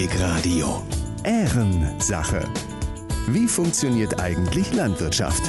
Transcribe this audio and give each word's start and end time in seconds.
Hellweg 0.00 0.20
Radio. 0.20 0.82
Ehrensache. 1.24 2.48
Wie 3.26 3.46
funktioniert 3.46 4.18
eigentlich 4.18 4.72
Landwirtschaft? 4.72 5.42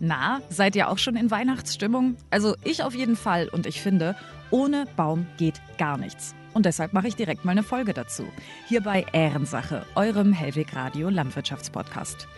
Na, 0.00 0.42
seid 0.50 0.76
ihr 0.76 0.90
auch 0.90 0.98
schon 0.98 1.16
in 1.16 1.30
Weihnachtsstimmung? 1.30 2.16
Also 2.28 2.54
ich 2.64 2.82
auf 2.82 2.94
jeden 2.94 3.16
Fall 3.16 3.48
und 3.48 3.64
ich 3.64 3.80
finde, 3.80 4.14
ohne 4.50 4.84
Baum 4.94 5.26
geht 5.38 5.62
gar 5.78 5.96
nichts. 5.96 6.34
Und 6.52 6.66
deshalb 6.66 6.92
mache 6.92 7.08
ich 7.08 7.16
direkt 7.16 7.46
mal 7.46 7.52
eine 7.52 7.62
Folge 7.62 7.94
dazu. 7.94 8.24
Hier 8.68 8.82
bei 8.82 9.06
Ehrensache, 9.14 9.86
eurem 9.94 10.34
Hellweg 10.34 10.76
Radio 10.76 11.08
Landwirtschaftspodcast. 11.08 12.28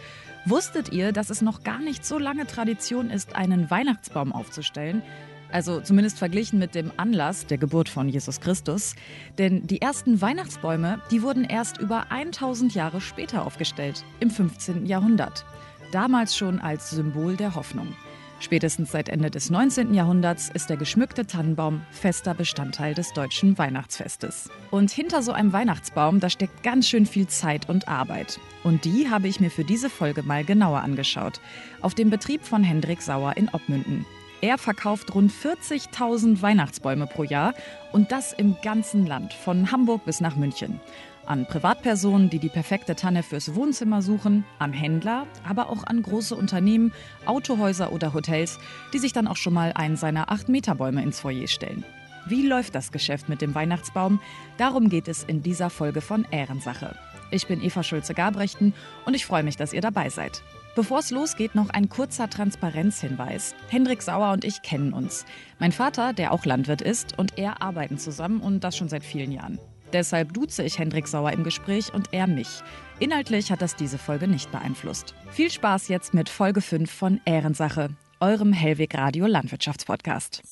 Wusstet 0.44 0.92
ihr, 0.92 1.10
dass 1.10 1.30
es 1.30 1.42
noch 1.42 1.64
gar 1.64 1.80
nicht 1.80 2.06
so 2.06 2.20
lange 2.20 2.46
Tradition 2.46 3.10
ist, 3.10 3.34
einen 3.34 3.68
Weihnachtsbaum 3.72 4.32
aufzustellen? 4.32 5.02
Also 5.50 5.80
zumindest 5.80 6.18
verglichen 6.18 6.58
mit 6.58 6.74
dem 6.74 6.92
Anlass 6.96 7.46
der 7.46 7.58
Geburt 7.58 7.88
von 7.88 8.08
Jesus 8.08 8.40
Christus. 8.40 8.94
Denn 9.38 9.66
die 9.66 9.80
ersten 9.80 10.20
Weihnachtsbäume, 10.20 11.00
die 11.10 11.22
wurden 11.22 11.44
erst 11.44 11.78
über 11.78 12.10
1000 12.10 12.74
Jahre 12.74 13.00
später 13.00 13.46
aufgestellt, 13.46 14.04
im 14.20 14.30
15. 14.30 14.86
Jahrhundert. 14.86 15.44
Damals 15.92 16.36
schon 16.36 16.58
als 16.58 16.90
Symbol 16.90 17.36
der 17.36 17.54
Hoffnung. 17.54 17.94
Spätestens 18.38 18.92
seit 18.92 19.08
Ende 19.08 19.30
des 19.30 19.48
19. 19.48 19.94
Jahrhunderts 19.94 20.50
ist 20.52 20.68
der 20.68 20.76
geschmückte 20.76 21.26
Tannenbaum 21.26 21.80
fester 21.90 22.34
Bestandteil 22.34 22.92
des 22.92 23.12
deutschen 23.14 23.56
Weihnachtsfestes. 23.56 24.50
Und 24.70 24.90
hinter 24.90 25.22
so 25.22 25.32
einem 25.32 25.54
Weihnachtsbaum, 25.54 26.20
da 26.20 26.28
steckt 26.28 26.62
ganz 26.62 26.86
schön 26.86 27.06
viel 27.06 27.28
Zeit 27.28 27.68
und 27.70 27.88
Arbeit. 27.88 28.38
Und 28.62 28.84
die 28.84 29.08
habe 29.08 29.26
ich 29.28 29.40
mir 29.40 29.50
für 29.50 29.64
diese 29.64 29.88
Folge 29.88 30.22
mal 30.22 30.44
genauer 30.44 30.80
angeschaut. 30.80 31.40
Auf 31.80 31.94
dem 31.94 32.10
Betrieb 32.10 32.44
von 32.44 32.62
Hendrik 32.62 33.00
Sauer 33.00 33.36
in 33.36 33.48
Obmünden. 33.48 34.04
Er 34.42 34.58
verkauft 34.58 35.14
rund 35.14 35.32
40.000 35.32 36.42
Weihnachtsbäume 36.42 37.06
pro 37.06 37.24
Jahr 37.24 37.54
und 37.92 38.12
das 38.12 38.32
im 38.32 38.56
ganzen 38.62 39.06
Land, 39.06 39.32
von 39.32 39.72
Hamburg 39.72 40.04
bis 40.04 40.20
nach 40.20 40.36
München. 40.36 40.80
An 41.24 41.46
Privatpersonen, 41.46 42.30
die 42.30 42.38
die 42.38 42.48
perfekte 42.48 42.94
Tanne 42.94 43.22
fürs 43.22 43.54
Wohnzimmer 43.54 44.02
suchen, 44.02 44.44
an 44.58 44.72
Händler, 44.72 45.26
aber 45.48 45.70
auch 45.70 45.84
an 45.84 46.02
große 46.02 46.36
Unternehmen, 46.36 46.92
Autohäuser 47.24 47.92
oder 47.92 48.14
Hotels, 48.14 48.60
die 48.92 48.98
sich 48.98 49.12
dann 49.12 49.26
auch 49.26 49.36
schon 49.36 49.54
mal 49.54 49.72
einen 49.72 49.96
seiner 49.96 50.28
8-Meter-Bäume 50.30 51.02
ins 51.02 51.18
Foyer 51.18 51.48
stellen. 51.48 51.84
Wie 52.28 52.46
läuft 52.46 52.74
das 52.74 52.92
Geschäft 52.92 53.28
mit 53.28 53.40
dem 53.40 53.54
Weihnachtsbaum? 53.54 54.20
Darum 54.56 54.88
geht 54.88 55.08
es 55.08 55.24
in 55.24 55.42
dieser 55.42 55.70
Folge 55.70 56.00
von 56.00 56.26
Ehrensache. 56.30 56.94
Ich 57.30 57.46
bin 57.48 57.62
Eva 57.62 57.82
Schulze-Gabrechten 57.82 58.74
und 59.04 59.14
ich 59.14 59.26
freue 59.26 59.42
mich, 59.42 59.56
dass 59.56 59.72
ihr 59.72 59.80
dabei 59.80 60.10
seid. 60.10 60.42
Bevor 60.76 60.98
es 60.98 61.10
losgeht, 61.10 61.54
noch 61.54 61.70
ein 61.70 61.88
kurzer 61.88 62.28
Transparenzhinweis. 62.28 63.54
Hendrik 63.68 64.02
Sauer 64.02 64.32
und 64.32 64.44
ich 64.44 64.60
kennen 64.60 64.92
uns. 64.92 65.24
Mein 65.58 65.72
Vater, 65.72 66.12
der 66.12 66.32
auch 66.32 66.44
Landwirt 66.44 66.82
ist, 66.82 67.18
und 67.18 67.38
er 67.38 67.62
arbeiten 67.62 67.96
zusammen 67.96 68.42
und 68.42 68.62
das 68.62 68.76
schon 68.76 68.90
seit 68.90 69.02
vielen 69.02 69.32
Jahren. 69.32 69.58
Deshalb 69.94 70.34
duze 70.34 70.62
ich 70.62 70.78
Hendrik 70.78 71.08
Sauer 71.08 71.32
im 71.32 71.44
Gespräch 71.44 71.94
und 71.94 72.12
er 72.12 72.26
mich. 72.26 72.60
Inhaltlich 72.98 73.50
hat 73.50 73.62
das 73.62 73.74
diese 73.74 73.96
Folge 73.96 74.28
nicht 74.28 74.52
beeinflusst. 74.52 75.14
Viel 75.30 75.50
Spaß 75.50 75.88
jetzt 75.88 76.12
mit 76.12 76.28
Folge 76.28 76.60
5 76.60 76.90
von 76.90 77.22
Ehrensache, 77.24 77.88
eurem 78.20 78.52
Hellweg 78.52 78.94
Radio 78.98 79.26
Landwirtschaftspodcast. 79.26 80.42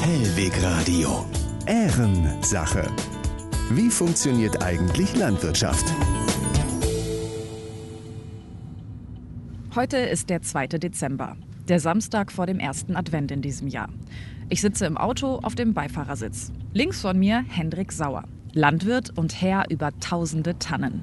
Hellweg 0.00 0.62
Radio. 0.62 1.26
Ehrensache. 1.66 2.88
Wie 3.70 3.90
funktioniert 3.90 4.62
eigentlich 4.62 5.16
Landwirtschaft? 5.16 5.86
Heute 9.74 9.96
ist 9.96 10.28
der 10.28 10.42
2. 10.42 10.66
Dezember, 10.66 11.34
der 11.66 11.80
Samstag 11.80 12.30
vor 12.30 12.44
dem 12.44 12.58
ersten 12.58 12.94
Advent 12.94 13.30
in 13.30 13.40
diesem 13.40 13.68
Jahr. 13.68 13.88
Ich 14.50 14.60
sitze 14.60 14.84
im 14.84 14.98
Auto 14.98 15.38
auf 15.42 15.54
dem 15.54 15.72
Beifahrersitz. 15.72 16.52
Links 16.74 17.00
von 17.00 17.18
mir 17.18 17.42
Hendrik 17.48 17.90
Sauer, 17.90 18.24
Landwirt 18.52 19.16
und 19.16 19.40
Herr 19.40 19.70
über 19.70 19.98
tausende 19.98 20.58
Tannen. 20.58 21.02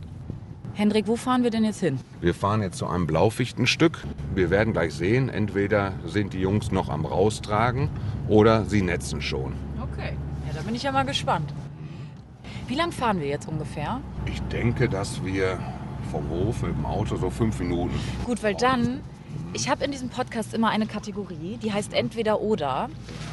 Hendrik, 0.75 1.07
wo 1.07 1.15
fahren 1.15 1.41
wir 1.41 1.49
denn 1.49 1.63
jetzt 1.63 1.79
hin? 1.79 1.97
Wir 2.21 2.35
fahren 2.35 2.61
jetzt 2.61 2.77
zu 2.77 2.85
einem 2.85 3.07
Blaufichtenstück. 3.07 4.03
Wir 4.35 4.51
werden 4.51 4.73
gleich 4.73 4.93
sehen, 4.93 5.29
entweder 5.29 5.93
sind 6.05 6.33
die 6.33 6.39
Jungs 6.39 6.71
noch 6.71 6.89
am 6.89 7.07
Raustragen 7.07 7.89
oder 8.27 8.65
sie 8.65 8.83
netzen 8.83 9.19
schon. 9.19 9.53
Okay, 9.81 10.13
ja, 10.45 10.53
da 10.53 10.61
bin 10.61 10.75
ich 10.75 10.83
ja 10.83 10.91
mal 10.91 11.05
gespannt. 11.05 11.51
Wie 12.67 12.75
lang 12.75 12.91
fahren 12.91 13.19
wir 13.19 13.29
jetzt 13.29 13.47
ungefähr? 13.47 13.99
Ich 14.27 14.41
denke, 14.43 14.87
dass 14.87 15.25
wir 15.25 15.57
vom 16.09 16.29
Hof 16.29 16.61
mit 16.63 16.71
dem 16.75 16.85
Auto 16.85 17.15
so 17.17 17.29
fünf 17.29 17.59
Minuten. 17.59 17.93
Gut, 18.25 18.41
weil 18.43 18.55
dann, 18.55 19.01
ich 19.53 19.69
habe 19.69 19.83
in 19.85 19.91
diesem 19.91 20.09
Podcast 20.09 20.53
immer 20.53 20.69
eine 20.69 20.85
Kategorie, 20.87 21.57
die 21.61 21.71
heißt 21.71 21.93
entweder 21.93 22.41
oder. 22.41 22.89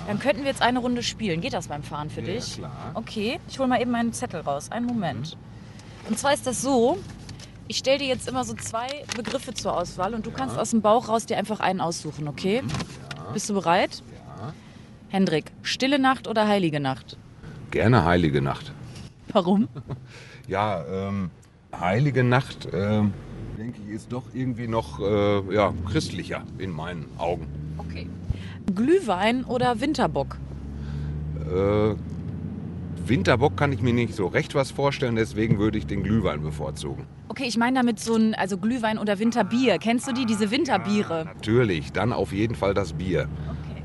Dann 0.07 0.19
könnten 0.19 0.43
wir 0.43 0.51
jetzt 0.51 0.63
eine 0.63 0.79
Runde 0.79 1.03
spielen. 1.03 1.41
Geht 1.41 1.53
das 1.53 1.69
beim 1.69 1.83
Fahren 1.83 2.11
für 2.11 2.21
Ja, 2.21 2.27
dich? 2.35 2.57
klar. 2.59 2.91
Okay, 2.95 3.41
ich 3.49 3.59
hole 3.59 3.69
mal 3.69 3.81
eben 3.81 3.91
meinen 3.91 4.13
Zettel 4.13 4.41
raus. 4.41 4.71
Einen 4.71 4.87
Moment. 4.87 5.37
Und 6.09 6.19
zwar 6.19 6.33
ist 6.35 6.47
das 6.47 6.63
so, 6.63 6.99
ich 7.69 7.79
stelle 7.79 7.99
dir 7.99 8.07
jetzt 8.07 8.29
immer 8.29 8.45
so 8.45 8.55
zwei 8.55 8.87
Begriffe 9.17 9.53
zur 9.55 9.77
Auswahl 9.77 10.15
und 10.15 10.25
du 10.27 10.31
kannst 10.31 10.57
aus 10.59 10.71
dem 10.71 10.83
Bauch 10.83 11.09
raus 11.09 11.27
dir 11.27 11.37
einfach 11.37 11.61
einen 11.61 11.81
aussuchen, 11.81 12.29
okay? 12.29 12.63
Bist 13.33 13.49
du 13.51 13.55
bereit? 13.55 14.03
Ja. 14.39 14.53
Hendrik, 15.09 15.51
stille 15.63 15.99
Nacht 15.99 16.29
oder 16.29 16.47
heilige 16.47 16.79
Nacht? 16.79 17.17
Gerne 17.73 18.05
Heilige 18.05 18.41
Nacht. 18.43 18.73
Warum? 19.33 19.69
Ja, 20.49 20.85
ähm, 20.87 21.31
Heilige 21.75 22.25
Nacht, 22.25 22.69
ähm, 22.73 23.13
denke 23.59 23.81
ich, 23.87 23.95
ist 23.95 24.13
doch 24.13 24.25
irgendwie 24.33 24.69
noch 24.69 25.01
äh, 25.01 25.55
ja, 25.55 25.73
christlicher 25.91 26.43
in 26.59 26.71
meinen 26.71 27.07
Augen. 27.19 27.47
Okay. 27.79 28.09
Glühwein 28.75 29.45
oder 29.45 29.81
Winterbock? 29.81 30.39
Äh, 31.41 31.95
Winterbock 33.09 33.57
kann 33.57 33.73
ich 33.73 33.83
mir 33.83 33.93
nicht 33.93 34.15
so 34.15 34.27
recht 34.27 34.55
was 34.55 34.71
vorstellen, 34.71 35.17
deswegen 35.17 35.59
würde 35.59 35.79
ich 35.79 35.87
den 35.87 36.03
Glühwein 36.03 36.43
bevorzugen. 36.43 37.07
Okay, 37.29 37.45
ich 37.45 37.57
meine 37.57 37.77
damit 37.77 38.01
so 38.01 38.17
ein, 38.17 38.35
also 38.35 38.59
Glühwein 38.59 38.99
oder 38.99 39.19
Winterbier. 39.19 39.79
Kennst 39.79 40.09
du 40.09 40.13
die, 40.13 40.27
diese 40.27 40.51
Winterbiere? 40.51 41.27
Natürlich, 41.27 41.93
dann 41.93 42.13
auf 42.13 42.33
jeden 42.33 42.55
Fall 42.55 42.75
das 42.75 42.95
Bier. 42.95 43.29
Okay. 43.47 43.83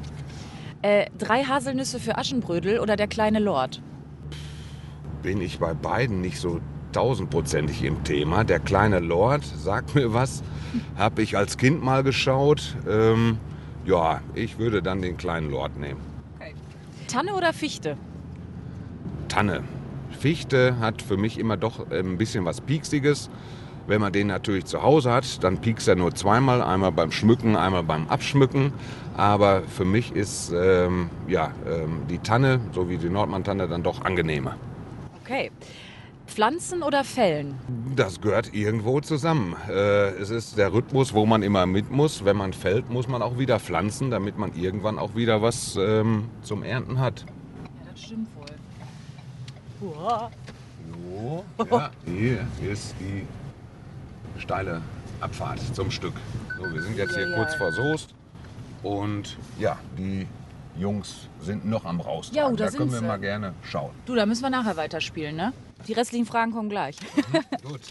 Äh, 0.81 1.05
drei 1.17 1.43
Haselnüsse 1.43 1.99
für 1.99 2.17
Aschenbrödel 2.17 2.79
oder 2.79 2.95
der 2.95 3.07
kleine 3.07 3.39
Lord? 3.39 3.81
Bin 5.21 5.41
ich 5.41 5.59
bei 5.59 5.73
beiden 5.73 6.21
nicht 6.21 6.39
so 6.39 6.59
tausendprozentig 6.91 7.83
im 7.83 8.03
Thema. 8.03 8.43
Der 8.43 8.59
kleine 8.59 8.99
Lord 8.99 9.43
sagt 9.43 9.95
mir 9.95 10.13
was, 10.13 10.43
habe 10.97 11.21
ich 11.21 11.37
als 11.37 11.57
Kind 11.57 11.83
mal 11.83 12.03
geschaut. 12.03 12.75
Ähm, 12.87 13.37
ja, 13.85 14.21
ich 14.33 14.59
würde 14.59 14.81
dann 14.81 15.01
den 15.01 15.17
kleinen 15.17 15.49
Lord 15.49 15.77
nehmen. 15.77 15.99
Tanne 17.07 17.35
oder 17.35 17.51
Fichte? 17.51 17.97
Tanne. 19.27 19.63
Fichte 20.17 20.79
hat 20.79 21.01
für 21.01 21.17
mich 21.17 21.37
immer 21.39 21.57
doch 21.57 21.91
äh, 21.91 21.99
ein 21.99 22.17
bisschen 22.17 22.45
was 22.45 22.61
Pieksiges. 22.61 23.29
Wenn 23.87 23.99
man 23.99 24.13
den 24.13 24.27
natürlich 24.27 24.65
zu 24.65 24.81
Hause 24.81 25.11
hat, 25.11 25.43
dann 25.43 25.57
piekst 25.57 25.87
er 25.87 25.95
nur 25.95 26.13
zweimal, 26.13 26.61
einmal 26.61 26.91
beim 26.91 27.11
Schmücken, 27.11 27.57
einmal 27.57 27.83
beim 27.83 28.07
Abschmücken. 28.07 28.71
Aber 29.17 29.63
für 29.63 29.83
mich 29.83 30.13
ist 30.15 30.53
ähm, 30.55 31.09
ja, 31.27 31.51
ähm, 31.67 32.03
die 32.09 32.19
Tanne, 32.19 32.61
so 32.71 32.89
wie 32.89 32.97
die 32.97 33.09
Nordmann-Tanne, 33.09 33.67
dann 33.67 33.83
doch 33.83 34.05
angenehmer. 34.05 34.55
Okay. 35.21 35.51
Pflanzen 36.31 36.81
oder 36.81 37.03
Fällen? 37.03 37.55
Das 37.95 38.21
gehört 38.21 38.53
irgendwo 38.53 39.01
zusammen. 39.01 39.55
Äh, 39.69 40.11
es 40.11 40.29
ist 40.29 40.57
der 40.57 40.71
Rhythmus, 40.73 41.13
wo 41.13 41.25
man 41.25 41.43
immer 41.43 41.65
mit 41.65 41.91
muss. 41.91 42.23
Wenn 42.23 42.37
man 42.37 42.53
fällt, 42.53 42.89
muss 42.89 43.07
man 43.09 43.21
auch 43.21 43.37
wieder 43.37 43.59
pflanzen, 43.59 44.09
damit 44.11 44.37
man 44.37 44.53
irgendwann 44.55 44.97
auch 44.97 45.13
wieder 45.15 45.41
was 45.41 45.75
ähm, 45.75 46.29
zum 46.41 46.63
Ernten 46.63 46.99
hat. 46.99 47.25
Ja, 47.25 47.91
das 47.91 48.01
stimmt 48.01 48.29
wohl. 48.35 48.45
So, 49.81 51.43
ja, 51.69 51.91
hier 52.07 52.71
ist 52.71 52.95
die 52.99 53.25
steile 54.39 54.81
Abfahrt 55.19 55.59
zum 55.75 55.91
Stück. 55.91 56.13
So, 56.57 56.63
wir 56.73 56.81
sind 56.81 56.97
jetzt 56.97 57.13
hier 57.13 57.23
Ja, 57.23 57.29
ja. 57.29 57.35
kurz 57.35 57.55
vor 57.55 57.71
Soest 57.71 58.15
und 58.83 59.37
ja, 59.59 59.77
die 59.97 60.27
Jungs 60.77 61.27
sind 61.41 61.65
noch 61.65 61.83
am 61.85 61.99
Raustragen. 61.99 62.37
Ja, 62.37 62.47
oh, 62.47 62.55
da 62.55 62.65
da 62.65 62.71
können 62.77 62.91
wir 62.91 62.99
sie. 62.99 63.05
mal 63.05 63.19
gerne 63.19 63.53
schauen. 63.63 63.91
Du, 64.05 64.15
da 64.15 64.25
müssen 64.25 64.43
wir 64.43 64.49
nachher 64.49 64.77
weiterspielen, 64.77 65.35
ne? 65.35 65.51
Die 65.87 65.93
restlichen 65.93 66.25
Fragen 66.25 66.51
kommen 66.51 66.69
gleich. 66.69 66.97
Gut. 67.63 67.81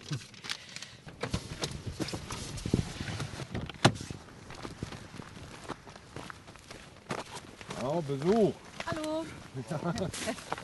Oh, 7.83 8.01
Besuch. 8.03 8.53
Hallo. 8.87 9.25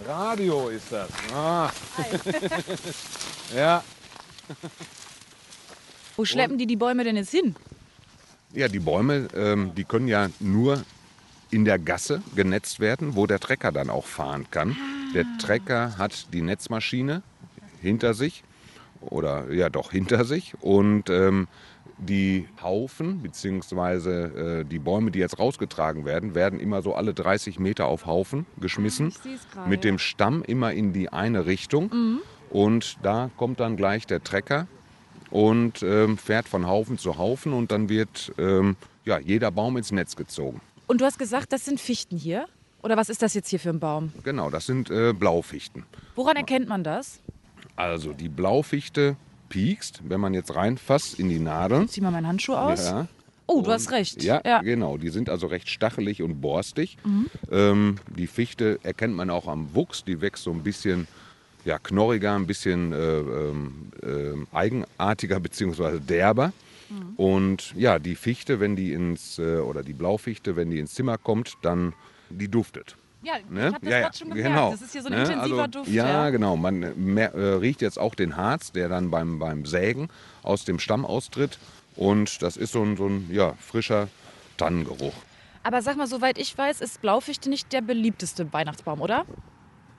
Radio 0.07 0.69
ist 0.69 0.93
das. 0.93 1.09
Ah. 1.35 1.71
ja. 3.55 3.83
Wo 6.17 6.25
schleppen 6.25 6.57
die 6.57 6.67
die 6.67 6.77
Bäume 6.77 7.05
denn 7.05 7.17
jetzt 7.17 7.31
hin? 7.31 7.57
Ja, 8.53 8.69
die 8.69 8.79
Bäume, 8.79 9.29
ähm, 9.35 9.75
die 9.75 9.85
können 9.85 10.09
ja 10.09 10.31
nur 10.41 10.85
in 11.51 11.65
der 11.65 11.79
Gasse 11.79 12.23
genetzt 12.35 12.81
werden, 12.81 13.17
wo 13.17 13.27
der 13.27 13.41
Trecker 13.41 13.73
dann 13.73 13.91
auch 13.91 14.07
fahren 14.07 14.47
kann. 14.51 14.77
Der 15.15 15.25
Trecker 15.39 15.97
hat 15.99 16.33
die 16.33 16.43
Netzmaschine 16.43 17.23
hinter 17.81 18.15
sich 18.15 18.43
oder 19.01 19.53
ja 19.53 19.69
doch 19.69 19.91
hinter 19.93 20.25
sich 20.25 20.55
und 20.61 21.11
ähm, 21.11 21.49
Die 21.99 22.47
Haufen 22.63 23.23
bzw. 23.23 24.61
Äh, 24.61 24.65
die 24.65 24.79
Bäume, 24.79 25.11
die 25.11 25.19
jetzt 25.19 25.39
rausgetragen 25.39 26.05
werden, 26.05 26.35
werden 26.35 26.61
immer 26.61 26.83
so 26.83 26.95
alle 26.95 27.15
30 27.15 27.59
Meter 27.59 27.87
auf 27.87 28.05
Haufen 28.05 28.45
geschmissen. 28.61 29.15
Ah, 29.57 29.67
mit 29.67 29.83
dem 29.83 29.99
Stamm 29.99 30.43
immer 30.43 30.73
in 30.75 30.93
die 30.93 31.09
eine 31.09 31.47
Richtung. 31.47 32.21
Und 32.51 32.99
da 33.03 33.31
kommt 33.39 33.61
dann 33.61 33.77
gleich 33.77 34.07
der 34.07 34.23
Trecker 34.23 34.67
und 35.31 35.83
ähm, 35.83 36.19
fährt 36.19 36.49
von 36.49 36.67
Haufen 36.67 36.99
zu 36.99 37.17
Haufen 37.17 37.55
und 37.55 37.73
dann 37.73 37.89
wird 37.89 38.33
ähm, 38.37 38.77
ja, 39.07 39.19
jeder 39.19 39.51
Baum 39.51 39.79
ins 39.79 39.91
Netz 39.91 40.17
gezogen. 40.17 40.61
Und 40.87 41.01
du 41.01 41.07
hast 41.07 41.19
gesagt, 41.19 41.53
das 41.53 41.65
sind 41.65 41.81
Fichten 41.81 42.19
hier? 42.19 42.47
Oder 42.87 42.97
was 42.97 43.09
ist 43.09 43.21
das 43.21 43.35
jetzt 43.35 43.49
hier 43.49 43.59
für 43.59 43.71
ein 43.71 43.81
Baum? 43.81 44.13
Genau, 44.23 44.49
das 44.49 44.67
sind 44.67 44.93
äh, 44.93 45.13
Blaufichten. 45.13 45.83
Woran 46.15 46.37
erkennt 46.37 46.69
man 46.69 46.85
das? 46.85 47.19
Also 47.75 48.13
die 48.13 48.29
Blaufichte 48.29 49.17
piekst, 49.49 50.03
wenn 50.09 50.21
man 50.21 50.35
jetzt 50.35 50.55
reinfasst 50.55 51.19
in 51.19 51.29
die 51.29 51.41
Nadeln. 51.41 51.89
Zieh 51.89 52.01
mal 52.01 52.13
meinen 52.13 52.29
Handschuh 52.29 52.55
aus. 52.55 52.87
Ja. 52.87 53.09
Oh, 53.49 53.63
du 53.63 53.73
hast 53.73 53.91
recht. 53.91 54.23
Ja, 54.23 54.41
ja. 54.47 54.63
genau. 54.63 54.99
Die 54.99 55.09
sind 55.09 55.29
also 55.31 55.49
recht 55.49 55.69
stachelig 55.69 56.23
und 56.23 56.41
borstig. 56.41 56.97
Ähm, 57.51 57.97
die 58.17 58.29
Fichte 58.29 58.79
erkennt 58.85 59.17
man 59.17 59.31
auch 59.31 59.49
am 59.49 59.75
Wuchs. 59.75 60.05
Die 60.05 60.21
wächst 60.21 60.45
so 60.45 60.53
ein 60.53 60.63
bisschen 60.63 61.09
ja, 61.65 61.81
knorriger, 61.81 62.37
ein 62.37 62.47
bisschen 62.47 62.93
äh, 62.93 63.19
ähm, 63.19 64.47
eigenartiger 64.53 65.41
bzw. 65.41 65.99
derber. 65.99 66.53
Und 67.17 67.75
ja, 67.75 67.99
die 67.99 68.15
Fichte, 68.15 68.61
wenn 68.61 68.77
die 68.77 68.93
ins, 68.93 69.41
äh, 69.41 69.57
oder 69.57 69.83
die 69.83 69.93
Blaufichte, 69.93 70.55
wenn 70.55 70.71
die 70.71 70.79
ins 70.79 70.95
Zimmer 70.95 71.19
kommt, 71.19 71.55
dann 71.63 71.93
die 72.31 72.49
duftet. 72.49 72.97
Ja, 73.23 73.35
Ne? 73.49 73.69
ich 73.69 73.75
habe 73.75 73.87
das 73.87 73.91
gerade 74.01 74.17
schon 74.19 74.29
gemerkt. 74.31 74.49
genau. 74.55 74.71
Das 74.71 74.83
ist 74.83 74.93
hier 74.93 75.03
so 75.03 75.09
ein 75.09 75.15
Ne? 75.15 75.21
intensiver 75.23 75.63
also, 75.63 75.67
Duft. 75.81 75.91
Ja, 75.91 76.31
genau. 76.31 76.57
Man 76.57 76.83
äh, 76.83 76.91
mer- 76.95 77.35
äh, 77.35 77.55
riecht 77.55 77.83
jetzt 77.83 77.99
auch 77.99 78.15
den 78.15 78.37
Harz, 78.37 78.73
der 78.73 78.89
dann 78.89 79.11
beim, 79.11 79.39
beim 79.39 79.67
Sägen 79.67 80.09
aus 80.43 80.65
dem 80.65 80.79
Stamm 80.79 81.05
austritt. 81.05 81.59
Und 81.97 82.43
das 82.43 82.57
ist 82.57 82.73
so 82.73 82.83
ein, 82.83 82.97
so 82.97 83.07
ein 83.09 83.29
ja, 83.33 83.55
frischer 83.59 84.09
Tannengeruch. 84.59 85.15
Aber 85.63 85.83
sag 85.83 85.97
mal, 85.97 86.07
soweit 86.07 86.39
ich 86.39 86.57
weiß, 86.57 86.81
ist 86.81 87.01
Blaufichte 87.01 87.49
nicht 87.51 87.73
der 87.73 87.81
beliebteste 87.81 88.53
Weihnachtsbaum, 88.53 89.01
oder? 89.01 89.25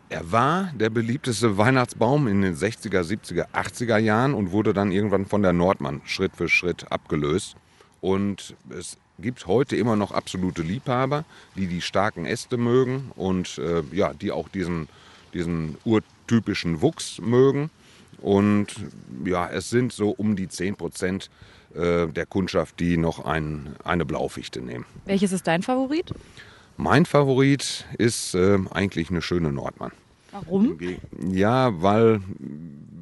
Er 0.09 0.31
war 0.31 0.71
der 0.75 0.89
beliebteste 0.89 1.57
Weihnachtsbaum 1.57 2.27
in 2.29 2.41
den 2.41 2.55
60er, 2.55 3.01
70er, 3.01 3.47
80er 3.51 3.97
Jahren 3.97 4.33
und 4.33 4.51
wurde 4.53 4.73
dann 4.73 4.91
irgendwann 4.93 5.25
von 5.25 5.41
der 5.41 5.51
Nordmann 5.51 6.01
Schritt 6.05 6.37
für 6.37 6.47
Schritt 6.47 6.89
abgelöst. 6.93 7.57
Und 7.99 8.55
es 8.69 8.95
gibt 9.19 9.47
heute 9.47 9.75
immer 9.75 9.95
noch 9.95 10.11
absolute 10.11 10.61
Liebhaber, 10.61 11.25
die 11.55 11.67
die 11.67 11.81
starken 11.81 12.25
Äste 12.25 12.57
mögen 12.57 13.11
und 13.15 13.57
äh, 13.57 13.83
ja, 13.91 14.13
die 14.13 14.31
auch 14.31 14.49
diesen, 14.49 14.87
diesen 15.33 15.77
urtypischen 15.85 16.81
Wuchs 16.81 17.19
mögen. 17.19 17.69
Und 18.21 18.67
ja, 19.25 19.49
es 19.49 19.69
sind 19.69 19.93
so 19.93 20.09
um 20.09 20.35
die 20.35 20.47
10 20.47 20.75
Prozent 20.75 21.29
äh, 21.75 22.07
der 22.07 22.25
Kundschaft, 22.25 22.79
die 22.79 22.97
noch 22.97 23.25
ein, 23.25 23.75
eine 23.83 24.05
Blaufichte 24.05 24.61
nehmen. 24.61 24.85
Welches 25.05 25.31
ist 25.31 25.47
dein 25.47 25.61
Favorit? 25.61 26.13
Mein 26.77 27.05
Favorit 27.05 27.85
ist 27.97 28.35
äh, 28.35 28.57
eigentlich 28.71 29.09
eine 29.09 29.21
schöne 29.21 29.51
Nordmann. 29.51 29.91
Warum? 30.31 30.77
Ja, 31.31 31.81
weil 31.81 32.21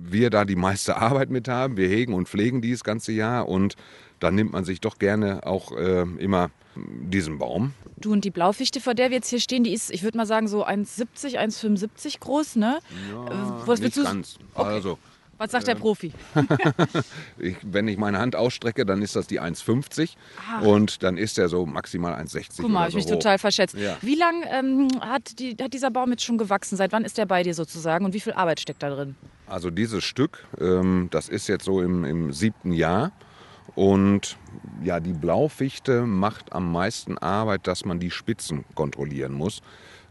wir 0.07 0.29
da 0.29 0.45
die 0.45 0.56
meiste 0.56 0.97
Arbeit 0.97 1.29
mit 1.29 1.47
haben. 1.47 1.77
Wir 1.77 1.89
hegen 1.89 2.13
und 2.13 2.29
pflegen 2.29 2.62
die 2.62 2.71
das 2.71 2.83
ganze 2.83 3.12
Jahr 3.12 3.47
und 3.47 3.75
dann 4.19 4.35
nimmt 4.35 4.51
man 4.53 4.63
sich 4.65 4.81
doch 4.81 4.97
gerne 5.00 5.45
auch 5.45 5.71
äh, 5.71 6.01
immer 6.19 6.50
diesen 6.75 7.38
Baum. 7.38 7.73
Du 7.97 8.12
und 8.12 8.25
die 8.25 8.31
Blaufichte, 8.31 8.81
vor 8.81 8.94
der 8.94 9.09
wir 9.09 9.17
jetzt 9.17 9.29
hier 9.29 9.39
stehen, 9.39 9.63
die 9.63 9.73
ist, 9.73 9.91
ich 9.91 10.03
würde 10.03 10.17
mal 10.17 10.25
sagen, 10.25 10.47
so 10.47 10.65
1,70, 10.65 11.38
1,75 11.38 12.19
groß, 12.19 12.57
ne? 12.57 12.79
Äh, 13.12 13.29
was 13.65 13.81
willst 13.81 13.83
Nicht 13.83 13.97
du? 13.97 14.03
ganz. 14.03 14.38
Okay. 14.53 14.67
Also, 14.67 14.97
Was 15.38 15.51
sagt 15.51 15.67
der 15.67 15.75
Profi? 15.75 16.12
ich, 17.39 17.56
wenn 17.62 17.88
ich 17.88 17.97
meine 17.97 18.19
Hand 18.19 18.35
ausstrecke, 18.35 18.85
dann 18.85 19.01
ist 19.01 19.15
das 19.15 19.27
die 19.27 19.39
1,50 19.41 20.12
und 20.63 21.03
dann 21.03 21.17
ist 21.17 21.38
er 21.38 21.47
so 21.50 21.65
maximal 21.65 22.13
1,60 22.15 22.62
Guck 22.62 22.69
mal, 22.69 22.79
habe 22.81 22.89
ich 22.89 22.94
so 22.94 22.97
mich 22.97 23.06
hoch. 23.07 23.12
total 23.12 23.38
verschätzt. 23.39 23.75
Ja. 23.75 23.97
Wie 24.01 24.15
lang 24.15 24.44
ähm, 24.50 24.88
hat, 25.01 25.39
die, 25.39 25.56
hat 25.62 25.73
dieser 25.73 25.91
Baum 25.91 26.12
jetzt 26.12 26.23
schon 26.23 26.38
gewachsen? 26.38 26.75
Seit 26.77 26.91
wann 26.91 27.06
ist 27.06 27.17
der 27.17 27.25
bei 27.25 27.44
dir 27.44 27.53
sozusagen 27.53 28.06
und 28.06 28.13
wie 28.13 28.19
viel 28.19 28.33
Arbeit 28.33 28.59
steckt 28.59 28.83
da 28.83 28.89
drin? 28.89 29.15
Also 29.47 29.69
dieses 29.69 30.03
Stück, 30.03 30.45
ähm, 30.59 31.07
das 31.12 31.29
ist 31.29 31.47
jetzt 31.47 31.65
so 31.65 31.81
im, 31.81 32.03
im 32.03 32.33
siebten 32.33 32.71
Jahr. 32.71 33.12
Und 33.73 34.38
ja, 34.83 35.00
die 35.00 35.13
Blaufichte 35.13 36.06
macht 36.06 36.53
am 36.53 36.71
meisten 36.71 37.17
Arbeit, 37.17 37.67
dass 37.67 37.85
man 37.85 38.00
die 38.00 38.12
Spitzen 38.12 38.63
kontrollieren 38.75 39.33
muss. 39.33 39.62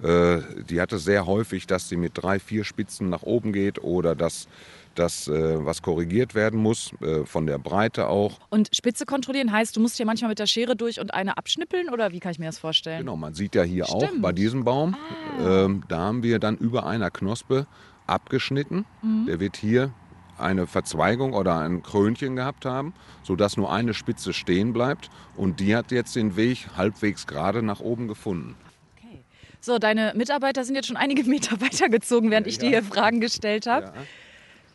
Äh, 0.02 0.40
die 0.68 0.80
hatte 0.80 0.98
sehr 0.98 1.26
häufig, 1.26 1.66
dass 1.66 1.88
sie 1.88 1.96
mit 1.96 2.12
drei, 2.14 2.38
vier 2.38 2.64
Spitzen 2.64 3.08
nach 3.08 3.22
oben 3.22 3.52
geht 3.52 3.82
oder 3.82 4.14
dass, 4.14 4.48
dass 4.94 5.28
äh, 5.28 5.64
was 5.64 5.82
korrigiert 5.82 6.34
werden 6.34 6.60
muss, 6.60 6.92
äh, 7.00 7.24
von 7.24 7.46
der 7.46 7.58
Breite 7.58 8.08
auch. 8.08 8.38
Und 8.50 8.74
Spitze 8.74 9.06
kontrollieren 9.06 9.52
heißt, 9.52 9.76
du 9.76 9.80
musst 9.80 9.96
hier 9.96 10.06
manchmal 10.06 10.30
mit 10.30 10.40
der 10.40 10.46
Schere 10.46 10.76
durch 10.76 11.00
und 11.00 11.14
eine 11.14 11.38
abschnippeln 11.38 11.88
oder 11.90 12.12
wie 12.12 12.20
kann 12.20 12.32
ich 12.32 12.38
mir 12.38 12.46
das 12.46 12.58
vorstellen? 12.58 13.00
Genau, 13.00 13.16
man 13.16 13.34
sieht 13.34 13.54
ja 13.54 13.62
hier 13.62 13.88
auch 13.88 14.04
Stimmt. 14.04 14.22
bei 14.22 14.32
diesem 14.32 14.64
Baum, 14.64 14.96
ähm, 15.40 15.84
da 15.88 15.98
haben 15.98 16.22
wir 16.22 16.38
dann 16.38 16.56
über 16.56 16.86
einer 16.86 17.10
Knospe 17.10 17.66
abgeschnitten. 18.06 18.84
Der 19.26 19.40
wird 19.40 19.56
hier 19.56 19.94
eine 20.38 20.66
Verzweigung 20.66 21.32
oder 21.32 21.58
ein 21.58 21.82
Krönchen 21.82 22.36
gehabt 22.36 22.64
haben, 22.64 22.94
sodass 23.22 23.56
nur 23.56 23.72
eine 23.72 23.94
Spitze 23.94 24.32
stehen 24.32 24.72
bleibt. 24.72 25.10
Und 25.36 25.60
die 25.60 25.74
hat 25.76 25.90
jetzt 25.90 26.16
den 26.16 26.36
Weg 26.36 26.68
halbwegs 26.76 27.26
gerade 27.26 27.62
nach 27.62 27.80
oben 27.80 28.08
gefunden. 28.08 28.56
Okay. 28.96 29.20
So, 29.60 29.78
deine 29.78 30.12
Mitarbeiter 30.16 30.64
sind 30.64 30.74
jetzt 30.74 30.86
schon 30.88 30.96
einige 30.96 31.24
Meter 31.28 31.60
weitergezogen, 31.60 32.30
während 32.30 32.46
ich 32.46 32.58
dir 32.58 32.68
hier 32.70 32.82
Fragen 32.82 33.20
gestellt 33.20 33.66
habe. 33.66 33.86
Ja. 33.86 33.92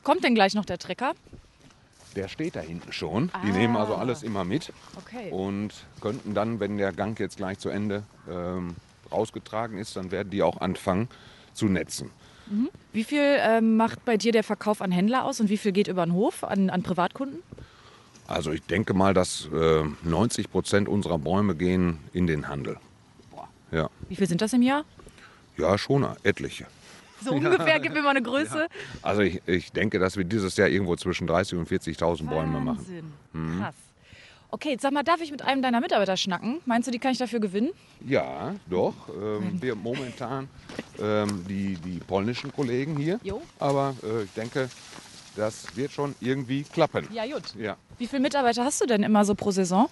Kommt 0.03 0.23
denn 0.23 0.35
gleich 0.35 0.53
noch 0.55 0.65
der 0.65 0.77
Trecker? 0.77 1.13
Der 2.15 2.27
steht 2.27 2.55
da 2.55 2.61
hinten 2.61 2.91
schon. 2.91 3.31
Die 3.45 3.51
nehmen 3.51 3.77
also 3.77 3.95
alles 3.95 4.23
immer 4.23 4.43
mit 4.43 4.73
Okay. 4.97 5.29
und 5.31 5.73
könnten 6.01 6.33
dann, 6.33 6.59
wenn 6.59 6.77
der 6.77 6.91
Gang 6.91 7.19
jetzt 7.19 7.37
gleich 7.37 7.59
zu 7.59 7.69
Ende 7.69 8.03
ähm, 8.29 8.75
rausgetragen 9.11 9.77
ist, 9.77 9.95
dann 9.95 10.09
werden 10.09 10.29
die 10.31 10.41
auch 10.41 10.59
anfangen 10.59 11.07
zu 11.53 11.67
netzen. 11.67 12.09
Wie 12.93 13.03
viel 13.03 13.21
ähm, 13.39 13.77
macht 13.77 14.03
bei 14.05 14.17
dir 14.17 14.31
der 14.31 14.43
Verkauf 14.43 14.81
an 14.81 14.91
Händler 14.91 15.25
aus 15.25 15.39
und 15.39 15.49
wie 15.49 15.57
viel 15.57 15.71
geht 15.71 15.87
über 15.87 16.05
den 16.05 16.13
Hof 16.13 16.43
an, 16.43 16.69
an 16.69 16.83
Privatkunden? 16.83 17.39
Also 18.27 18.51
ich 18.51 18.61
denke 18.63 18.93
mal, 18.93 19.13
dass 19.13 19.49
äh, 19.53 19.83
90 20.03 20.51
Prozent 20.51 20.87
unserer 20.87 21.17
Bäume 21.17 21.55
gehen 21.55 21.97
in 22.13 22.27
den 22.27 22.47
Handel. 22.47 22.77
Ja, 23.71 23.89
Wie 24.07 24.15
viel 24.15 24.27
sind 24.27 24.41
das 24.41 24.53
im 24.53 24.61
Jahr? 24.61 24.83
ja 25.57 25.77
schon 25.77 26.07
etliche. 26.23 26.65
So 27.23 27.33
ungefähr, 27.33 27.79
gib 27.79 27.93
mir 27.93 28.01
mal 28.01 28.11
eine 28.11 28.21
Größe. 28.21 28.67
Also 29.01 29.21
ich, 29.21 29.41
ich 29.45 29.71
denke, 29.73 29.99
dass 29.99 30.15
wir 30.15 30.23
dieses 30.23 30.55
Jahr 30.55 30.69
irgendwo 30.69 30.95
zwischen 30.95 31.27
30 31.27 31.59
und 31.59 31.69
40.000 31.69 32.27
Bäume 32.27 32.61
machen. 32.61 32.77
Wahnsinn. 32.77 33.59
Krass. 33.59 33.75
Okay, 34.51 34.71
jetzt 34.71 34.81
sag 34.81 34.91
mal, 34.91 35.03
darf 35.03 35.21
ich 35.21 35.31
mit 35.31 35.43
einem 35.43 35.61
deiner 35.61 35.79
Mitarbeiter 35.79 36.17
schnacken? 36.17 36.59
Meinst 36.65 36.87
du, 36.87 36.91
die 36.91 36.97
kann 36.97 37.11
ich 37.11 37.19
dafür 37.19 37.39
gewinnen? 37.39 37.69
Ja, 38.07 38.55
doch. 38.67 38.95
Ähm, 39.09 39.61
wir 39.61 39.75
momentan 39.75 40.47
ähm, 40.99 41.45
die, 41.47 41.75
die 41.75 41.99
polnischen 41.99 42.51
Kollegen 42.51 42.97
hier. 42.97 43.19
Jo. 43.21 43.41
Aber 43.59 43.95
äh, 44.01 44.23
ich 44.23 44.31
denke, 44.31 44.67
das 45.35 45.75
wird 45.75 45.91
schon 45.91 46.15
irgendwie 46.19 46.63
klappen. 46.63 47.07
Ja, 47.13 47.25
gut. 47.27 47.53
Ja. 47.59 47.77
Wie 47.99 48.07
viele 48.07 48.23
Mitarbeiter 48.23 48.65
hast 48.65 48.81
du 48.81 48.87
denn 48.87 49.03
immer 49.03 49.23
so 49.23 49.35
pro 49.35 49.51
Saison? 49.51 49.87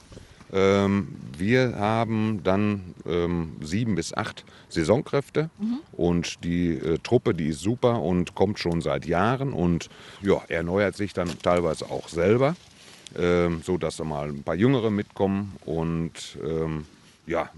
Ähm, 0.52 1.16
wir 1.38 1.76
haben 1.76 2.42
dann 2.44 2.96
ähm, 3.06 3.58
sieben 3.62 3.94
bis 3.94 4.14
acht 4.14 4.44
Saisonkräfte 4.70 5.50
und 5.92 6.44
die 6.44 6.70
äh, 6.70 6.98
Truppe, 7.00 7.34
die 7.34 7.50
ist 7.50 7.60
super 7.60 8.02
und 8.02 8.34
kommt 8.34 8.58
schon 8.58 8.82
seit 8.82 9.06
Jahren 9.06 9.52
und 9.52 9.90
ja, 10.22 10.42
erneuert 10.48 10.96
sich 10.96 11.14
dann 11.14 11.30
teilweise 11.44 11.92
auch 11.92 12.08
selber, 12.08 12.56
ähm, 13.18 13.62
so 13.64 13.78
dass 13.78 13.98
da 13.98 14.04
mal 14.04 14.30
ein 14.30 14.44
paar 14.44 14.56
Jüngere 14.56 14.92
mitkommen 14.92 15.56
und 15.66 16.38
ähm, 16.44 16.86
ja, 17.26 17.50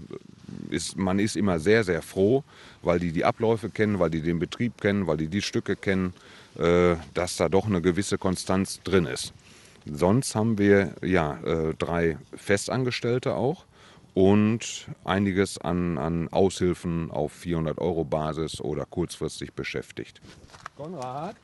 ist, 0.68 0.96
man 0.96 1.18
ist 1.18 1.36
immer 1.36 1.58
sehr, 1.60 1.84
sehr 1.84 2.02
froh, 2.02 2.42
weil 2.82 2.98
die 2.98 3.12
die 3.12 3.24
Abläufe 3.24 3.70
kennen, 3.70 3.98
weil 3.98 4.10
die 4.10 4.20
den 4.20 4.38
Betrieb 4.38 4.80
kennen, 4.80 5.06
weil 5.06 5.16
die 5.16 5.28
die 5.28 5.42
Stücke 5.42 5.76
kennen, 5.76 6.12
äh, 6.58 6.96
dass 7.14 7.36
da 7.36 7.48
doch 7.48 7.66
eine 7.66 7.80
gewisse 7.80 8.18
Konstanz 8.18 8.80
drin 8.82 9.06
ist. 9.06 9.32
Sonst 9.86 10.34
haben 10.34 10.58
wir 10.58 10.94
ja 11.02 11.38
äh, 11.44 11.74
drei 11.78 12.18
Festangestellte 12.34 13.34
auch 13.34 13.64
und 14.14 14.88
einiges 15.04 15.58
an, 15.58 15.98
an 15.98 16.28
Aushilfen 16.28 17.10
auf 17.10 17.32
400 17.32 17.78
Euro 17.78 18.04
Basis 18.04 18.60
oder 18.60 18.84
kurzfristig 18.84 19.52
beschäftigt. 19.52 20.20
Konrad, 20.76 21.36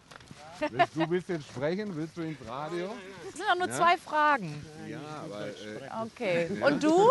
willst 0.71 0.97
du 0.97 1.03
ein 1.03 1.11
bisschen 1.11 1.43
sprechen? 1.43 1.97
Willst 1.97 2.17
du 2.17 2.23
ins 2.23 2.39
Radio? 2.49 2.89
Das 3.25 3.35
sind 3.35 3.45
doch 3.49 3.59
nur 3.59 3.71
zwei 3.71 3.97
Fragen. 3.97 4.55
Ja, 4.89 4.99
aber 5.25 5.47
äh, 5.47 6.07
Okay. 6.07 6.49
Und 6.61 6.83
du? 6.83 7.11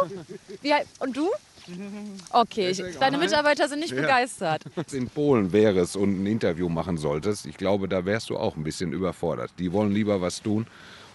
Wie, 0.61 0.73
und 0.99 1.15
du? 1.15 1.29
Okay, 2.31 2.69
ich, 2.69 2.81
deine 2.99 3.17
Mitarbeiter 3.17 3.67
sind 3.67 3.79
nicht 3.79 3.95
begeistert. 3.95 4.63
in 4.91 5.09
Polen 5.09 5.51
wärest 5.51 5.95
und 5.97 6.23
ein 6.23 6.25
Interview 6.27 6.69
machen 6.69 6.97
solltest, 6.97 7.45
ich 7.45 7.57
glaube, 7.57 7.87
da 7.87 8.05
wärst 8.05 8.29
du 8.29 8.37
auch 8.37 8.55
ein 8.55 8.63
bisschen 8.63 8.93
überfordert. 8.93 9.51
Die 9.57 9.71
wollen 9.73 9.91
lieber 9.91 10.21
was 10.21 10.41
tun 10.41 10.67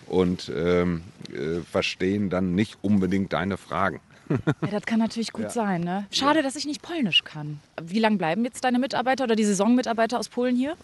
und 0.06 0.50
ähm, 0.54 1.02
äh, 1.32 1.60
verstehen 1.60 2.30
dann 2.30 2.54
nicht 2.54 2.78
unbedingt 2.82 3.32
deine 3.32 3.56
Fragen. 3.56 4.00
Ja, 4.28 4.68
das 4.70 4.86
kann 4.86 5.00
natürlich 5.00 5.32
gut 5.32 5.50
sein, 5.50 5.80
ne? 5.82 6.06
Schade, 6.12 6.42
dass 6.42 6.54
ich 6.54 6.64
nicht 6.64 6.82
Polnisch 6.82 7.24
kann. 7.24 7.58
Wie 7.82 7.98
lange 7.98 8.16
bleiben 8.16 8.44
jetzt 8.44 8.62
deine 8.62 8.78
Mitarbeiter 8.78 9.24
oder 9.24 9.34
die 9.34 9.44
Saisonmitarbeiter 9.44 10.20
aus 10.20 10.28
Polen 10.28 10.54
hier? 10.54 10.76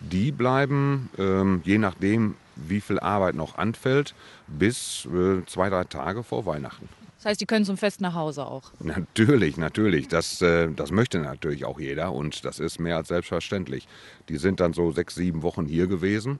Die 0.00 0.32
bleiben, 0.32 1.10
ähm, 1.18 1.60
je 1.64 1.78
nachdem, 1.78 2.36
wie 2.56 2.80
viel 2.80 2.98
Arbeit 2.98 3.34
noch 3.34 3.58
anfällt, 3.58 4.14
bis 4.46 5.06
äh, 5.06 5.44
zwei, 5.46 5.70
drei 5.70 5.84
Tage 5.84 6.22
vor 6.22 6.46
Weihnachten. 6.46 6.88
Das 7.18 7.24
heißt, 7.26 7.40
die 7.40 7.46
können 7.46 7.64
zum 7.64 7.76
Fest 7.76 8.00
nach 8.00 8.14
Hause 8.14 8.46
auch. 8.46 8.70
Natürlich, 8.78 9.56
natürlich. 9.56 10.06
Das, 10.06 10.40
äh, 10.40 10.68
das 10.70 10.92
möchte 10.92 11.18
natürlich 11.18 11.64
auch 11.64 11.80
jeder 11.80 12.12
und 12.12 12.44
das 12.44 12.60
ist 12.60 12.78
mehr 12.78 12.96
als 12.96 13.08
selbstverständlich. 13.08 13.88
Die 14.28 14.36
sind 14.36 14.60
dann 14.60 14.72
so 14.72 14.92
sechs, 14.92 15.16
sieben 15.16 15.42
Wochen 15.42 15.66
hier 15.66 15.88
gewesen 15.88 16.38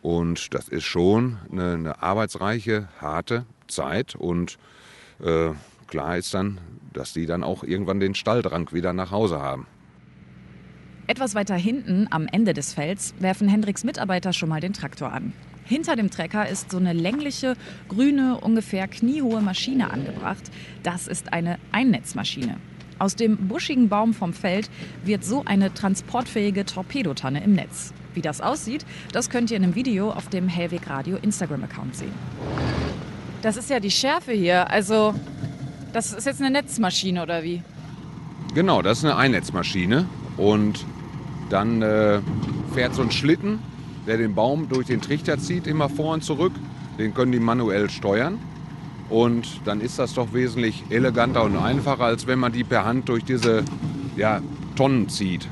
und 0.00 0.54
das 0.54 0.68
ist 0.68 0.84
schon 0.84 1.38
eine, 1.50 1.74
eine 1.74 2.02
arbeitsreiche, 2.02 2.88
harte 3.00 3.46
Zeit 3.66 4.14
und 4.14 4.58
äh, 5.24 5.50
klar 5.88 6.18
ist 6.18 6.32
dann, 6.34 6.58
dass 6.92 7.12
die 7.12 7.26
dann 7.26 7.42
auch 7.42 7.64
irgendwann 7.64 7.98
den 7.98 8.14
Stalldrang 8.14 8.70
wieder 8.72 8.92
nach 8.92 9.10
Hause 9.10 9.40
haben. 9.40 9.66
Etwas 11.08 11.34
weiter 11.34 11.56
hinten, 11.56 12.06
am 12.10 12.28
Ende 12.28 12.54
des 12.54 12.74
Felds, 12.74 13.14
werfen 13.18 13.48
Hendricks 13.48 13.82
Mitarbeiter 13.82 14.32
schon 14.32 14.48
mal 14.48 14.60
den 14.60 14.72
Traktor 14.72 15.12
an. 15.12 15.32
Hinter 15.64 15.96
dem 15.96 16.10
Trecker 16.10 16.48
ist 16.48 16.70
so 16.70 16.76
eine 16.76 16.92
längliche, 16.92 17.56
grüne, 17.88 18.38
ungefähr 18.38 18.86
kniehohe 18.86 19.40
Maschine 19.40 19.90
angebracht. 19.90 20.50
Das 20.82 21.08
ist 21.08 21.32
eine 21.32 21.58
Einnetzmaschine. 21.72 22.56
Aus 22.98 23.16
dem 23.16 23.48
buschigen 23.48 23.88
Baum 23.88 24.14
vom 24.14 24.32
Feld 24.32 24.70
wird 25.04 25.24
so 25.24 25.44
eine 25.44 25.74
transportfähige 25.74 26.64
Torpedotanne 26.64 27.42
im 27.42 27.54
Netz. 27.54 27.92
Wie 28.14 28.22
das 28.22 28.40
aussieht, 28.40 28.84
das 29.12 29.28
könnt 29.28 29.50
ihr 29.50 29.56
in 29.56 29.64
einem 29.64 29.74
Video 29.74 30.10
auf 30.10 30.28
dem 30.28 30.46
Hellweg 30.46 30.88
Radio 30.88 31.16
Instagram-Account 31.20 31.96
sehen. 31.96 32.12
Das 33.40 33.56
ist 33.56 33.70
ja 33.70 33.80
die 33.80 33.90
Schärfe 33.90 34.32
hier. 34.32 34.70
Also, 34.70 35.14
das 35.92 36.12
ist 36.12 36.26
jetzt 36.26 36.40
eine 36.40 36.50
Netzmaschine 36.50 37.22
oder 37.22 37.42
wie? 37.42 37.62
Genau, 38.54 38.82
das 38.82 38.98
ist 38.98 39.04
eine 39.04 39.16
Einnetzmaschine 39.16 40.06
und 40.42 40.84
dann 41.50 41.82
äh, 41.82 42.20
fährt 42.74 42.94
so 42.94 43.02
ein 43.02 43.12
Schlitten, 43.12 43.60
der 44.08 44.16
den 44.16 44.34
Baum 44.34 44.68
durch 44.68 44.88
den 44.88 45.00
Trichter 45.00 45.38
zieht, 45.38 45.68
immer 45.68 45.88
vor 45.88 46.14
und 46.14 46.24
zurück. 46.24 46.52
Den 46.98 47.14
können 47.14 47.30
die 47.30 47.38
manuell 47.38 47.88
steuern. 47.88 48.38
Und 49.08 49.46
dann 49.64 49.80
ist 49.80 49.98
das 49.98 50.14
doch 50.14 50.32
wesentlich 50.32 50.82
eleganter 50.90 51.44
und 51.44 51.56
einfacher, 51.56 52.04
als 52.04 52.26
wenn 52.26 52.40
man 52.40 52.50
die 52.50 52.64
per 52.64 52.84
Hand 52.84 53.08
durch 53.08 53.24
diese 53.24 53.62
ja, 54.16 54.40
Tonnen 54.74 55.08
zieht. 55.08 55.46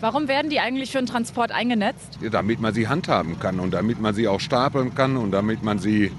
Warum 0.00 0.26
werden 0.28 0.50
die 0.50 0.58
eigentlich 0.58 0.90
für 0.90 0.98
den 0.98 1.06
Transport 1.06 1.52
eingenetzt? 1.52 2.18
Ja, 2.20 2.30
damit 2.30 2.60
man 2.60 2.74
sie 2.74 2.88
handhaben 2.88 3.38
kann 3.38 3.60
und 3.60 3.72
damit 3.72 4.00
man 4.00 4.14
sie 4.14 4.26
auch 4.26 4.40
stapeln 4.40 4.94
kann 4.94 5.16
und 5.16 5.30
damit 5.30 5.62
man 5.62 5.78
sie 5.78 6.10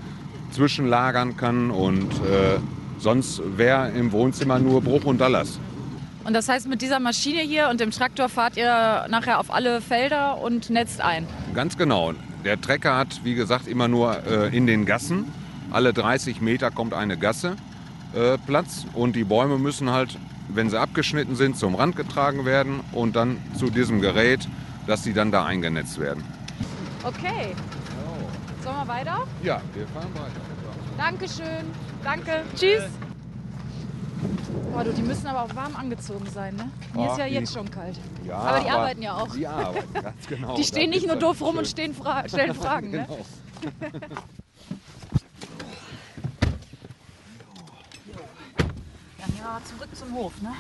zwischenlagern 0.51 1.35
kann. 1.35 1.71
Und 1.71 2.11
äh, 2.21 2.59
sonst 2.99 3.41
wäre 3.57 3.89
im 3.89 4.13
Wohnzimmer 4.13 4.59
nur 4.59 4.81
Bruch 4.81 5.03
und 5.03 5.19
Dallas. 5.19 5.59
Und 6.27 6.34
das 6.34 6.50
heißt, 6.50 6.67
mit 6.67 6.81
dieser 6.81 7.00
Maschine 7.00 7.39
hier 7.39 7.69
und 7.69 7.79
dem 7.79 7.89
Traktor 7.89 8.27
fahrt 8.27 8.57
ihr 8.57 9.05
nachher 9.10 9.39
auf 9.39 9.50
alle 9.50 9.79
Felder 9.79 10.38
und 10.41 10.69
netzt 10.69 11.00
ein? 11.00 11.25
Ganz 11.53 11.77
genau. 11.77 12.13
Der 12.43 12.60
Trecker 12.60 12.98
hat, 12.98 13.24
wie 13.24 13.34
gesagt, 13.34 13.65
immer 13.65 13.88
nur 13.88 14.27
äh, 14.27 14.55
in 14.55 14.67
den 14.67 14.86
Gassen. 14.86 15.31
Alle 15.72 15.93
30 15.93 16.41
Meter 16.41 16.69
kommt 16.69 16.93
eine 16.93 17.17
Gasse 17.17 17.55
äh, 18.13 18.38
Platz 18.46 18.86
und 18.93 19.15
die 19.15 19.24
Bäume 19.24 19.57
müssen 19.57 19.89
halt, 19.89 20.17
wenn 20.50 20.69
sie 20.69 20.77
abgeschnitten 20.77 21.38
sind, 21.38 21.55
zum 21.55 21.75
Rand 21.75 21.96
getragen 21.96 22.43
werden 22.43 22.81
und 22.91 23.15
dann 23.15 23.38
zu 23.57 23.69
diesem 23.69 24.01
Gerät, 24.01 24.50
dass 24.86 25.05
sie 25.05 25.13
dann 25.13 25.31
da 25.31 25.46
eingenetzt 25.46 25.98
werden. 25.98 26.25
Okay. 27.03 27.55
Sollen 28.65 28.75
wir 28.75 28.88
weiter? 28.89 29.24
Ja, 29.43 29.62
wir 29.74 29.88
fahren 29.88 30.13
weiter. 30.13 30.41
Dankeschön. 30.98 31.72
Danke. 32.03 32.43
Tschüss. 32.53 32.84
Boah, 34.71 34.83
du, 34.83 34.93
die 34.93 35.01
müssen 35.01 35.27
aber 35.27 35.43
auch 35.43 35.55
warm 35.55 35.75
angezogen 35.75 36.25
sein, 36.33 36.55
ne? 36.55 36.69
Mir 36.93 37.11
ist 37.11 37.17
ja 37.17 37.25
die- 37.27 37.33
jetzt 37.33 37.53
schon 37.53 37.69
kalt. 37.69 37.99
Ja, 38.25 38.35
aber 38.37 38.59
die 38.59 38.69
arbeiten 38.69 39.01
ja 39.01 39.15
auch. 39.17 39.27
Die 39.35 39.47
arbeiten, 39.47 39.93
ganz 39.93 40.27
genau. 40.27 40.55
Die 40.55 40.63
stehen 40.63 40.89
nicht 40.89 41.05
nur 41.07 41.15
doof 41.15 41.41
rum 41.41 41.49
schön. 41.51 41.57
und 41.59 41.67
stehen 41.67 41.93
fra 41.93 42.27
stellen 42.27 42.53
Fragen, 42.63 42.91
ne? 42.91 43.07
Genau. 43.07 43.89
Dann 49.17 49.31
ja, 49.37 49.59
zurück 49.63 49.89
zum 49.93 50.13
Hof, 50.13 50.33
ne? 50.41 50.51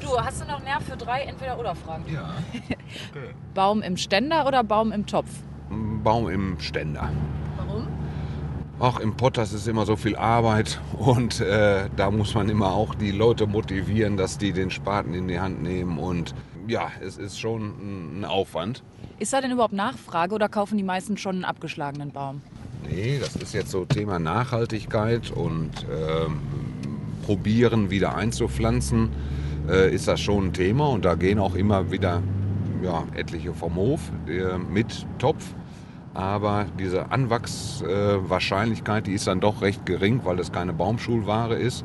Du, 0.00 0.18
hast 0.20 0.40
du 0.40 0.46
noch 0.46 0.62
Nerv 0.62 0.84
für 0.84 0.96
drei 0.96 1.22
Entweder-Oder-Fragen? 1.22 2.04
Ja, 2.12 2.34
okay. 2.54 3.34
Baum 3.54 3.82
im 3.82 3.96
Ständer 3.96 4.46
oder 4.46 4.62
Baum 4.64 4.92
im 4.92 5.06
Topf? 5.06 5.28
Baum 6.02 6.28
im 6.28 6.58
Ständer. 6.60 7.10
Warum? 8.78 8.94
Ach, 8.96 9.00
im 9.00 9.14
das 9.32 9.52
ist 9.52 9.66
immer 9.68 9.84
so 9.86 9.96
viel 9.96 10.16
Arbeit 10.16 10.80
und 10.98 11.40
äh, 11.40 11.88
da 11.96 12.10
muss 12.10 12.34
man 12.34 12.48
immer 12.48 12.72
auch 12.72 12.94
die 12.94 13.10
Leute 13.10 13.46
motivieren, 13.46 14.16
dass 14.16 14.38
die 14.38 14.52
den 14.52 14.70
Spaten 14.70 15.14
in 15.14 15.28
die 15.28 15.40
Hand 15.40 15.62
nehmen 15.62 15.98
und 15.98 16.34
ja, 16.66 16.88
es 17.04 17.16
ist 17.16 17.38
schon 17.40 17.62
ein- 17.62 18.20
ein 18.20 18.24
Aufwand. 18.24 18.82
Ist 19.18 19.32
da 19.32 19.40
denn 19.40 19.50
überhaupt 19.52 19.72
Nachfrage 19.74 20.34
oder 20.34 20.48
kaufen 20.48 20.76
die 20.76 20.84
meisten 20.84 21.16
schon 21.16 21.36
einen 21.36 21.44
abgeschlagenen 21.44 22.10
Baum? 22.12 22.40
Nee, 22.88 23.18
das 23.20 23.34
ist 23.36 23.52
jetzt 23.54 23.70
so 23.70 23.84
Thema 23.84 24.18
Nachhaltigkeit 24.18 25.30
und 25.30 25.70
ähm, 25.90 26.40
probieren 27.24 27.90
wieder 27.90 28.14
einzupflanzen, 28.14 29.10
äh, 29.68 29.92
ist 29.94 30.08
das 30.08 30.20
schon 30.20 30.46
ein 30.46 30.52
Thema 30.52 30.88
und 30.88 31.04
da 31.04 31.14
gehen 31.14 31.38
auch 31.38 31.54
immer 31.54 31.90
wieder 31.90 32.22
ja, 32.82 33.04
etliche 33.14 33.52
vom 33.54 33.74
Hof 33.74 34.00
äh, 34.28 34.56
mit 34.56 35.06
Topf. 35.18 35.44
Aber 36.18 36.66
diese 36.76 37.12
Anwachswahrscheinlichkeit, 37.12 38.28
Wahrscheinlichkeit, 38.28 39.06
die 39.06 39.12
ist 39.12 39.28
dann 39.28 39.38
doch 39.38 39.62
recht 39.62 39.86
gering, 39.86 40.20
weil 40.24 40.40
es 40.40 40.50
keine 40.50 40.72
Baumschulware 40.72 41.54
ist. 41.54 41.84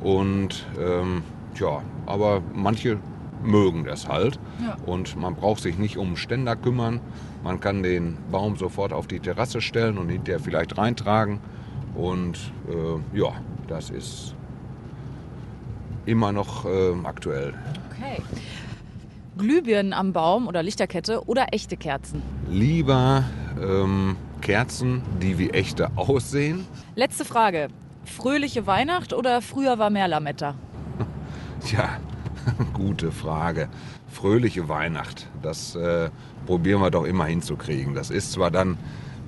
Und 0.00 0.64
ähm, 0.80 1.22
ja, 1.54 1.82
aber 2.06 2.40
manche 2.54 2.98
mögen 3.44 3.84
das 3.84 4.08
halt. 4.08 4.40
Ja. 4.64 4.78
Und 4.86 5.20
man 5.20 5.34
braucht 5.34 5.60
sich 5.60 5.76
nicht 5.76 5.98
um 5.98 6.16
Ständer 6.16 6.56
kümmern. 6.56 7.00
Man 7.44 7.60
kann 7.60 7.82
den 7.82 8.16
Baum 8.30 8.56
sofort 8.56 8.94
auf 8.94 9.06
die 9.06 9.20
Terrasse 9.20 9.60
stellen 9.60 9.98
und 9.98 10.08
hinterher 10.08 10.40
vielleicht 10.40 10.78
reintragen. 10.78 11.38
Und 11.94 12.38
äh, 12.70 13.18
ja, 13.18 13.32
das 13.66 13.90
ist 13.90 14.34
immer 16.06 16.32
noch 16.32 16.64
äh, 16.64 16.94
aktuell. 17.04 17.52
Okay. 17.92 18.22
Glühbirnen 19.38 19.92
am 19.92 20.12
Baum 20.12 20.48
oder 20.48 20.64
Lichterkette 20.64 21.22
oder 21.26 21.46
echte 21.52 21.76
Kerzen? 21.76 22.22
Lieber 22.50 23.24
ähm, 23.62 24.16
Kerzen, 24.40 25.02
die 25.22 25.38
wie 25.38 25.50
echte 25.50 25.96
aussehen. 25.96 26.66
Letzte 26.96 27.24
Frage. 27.24 27.68
Fröhliche 28.04 28.66
Weihnacht 28.66 29.12
oder 29.12 29.40
früher 29.40 29.78
war 29.78 29.90
mehr 29.90 30.08
Lametta? 30.08 30.56
Tja, 31.64 31.98
gute 32.74 33.12
Frage. 33.12 33.68
Fröhliche 34.08 34.68
Weihnacht, 34.68 35.28
das 35.40 35.76
äh, 35.76 36.10
probieren 36.44 36.80
wir 36.80 36.90
doch 36.90 37.04
immer 37.04 37.26
hinzukriegen. 37.26 37.94
Das 37.94 38.10
ist 38.10 38.32
zwar 38.32 38.50
dann 38.50 38.76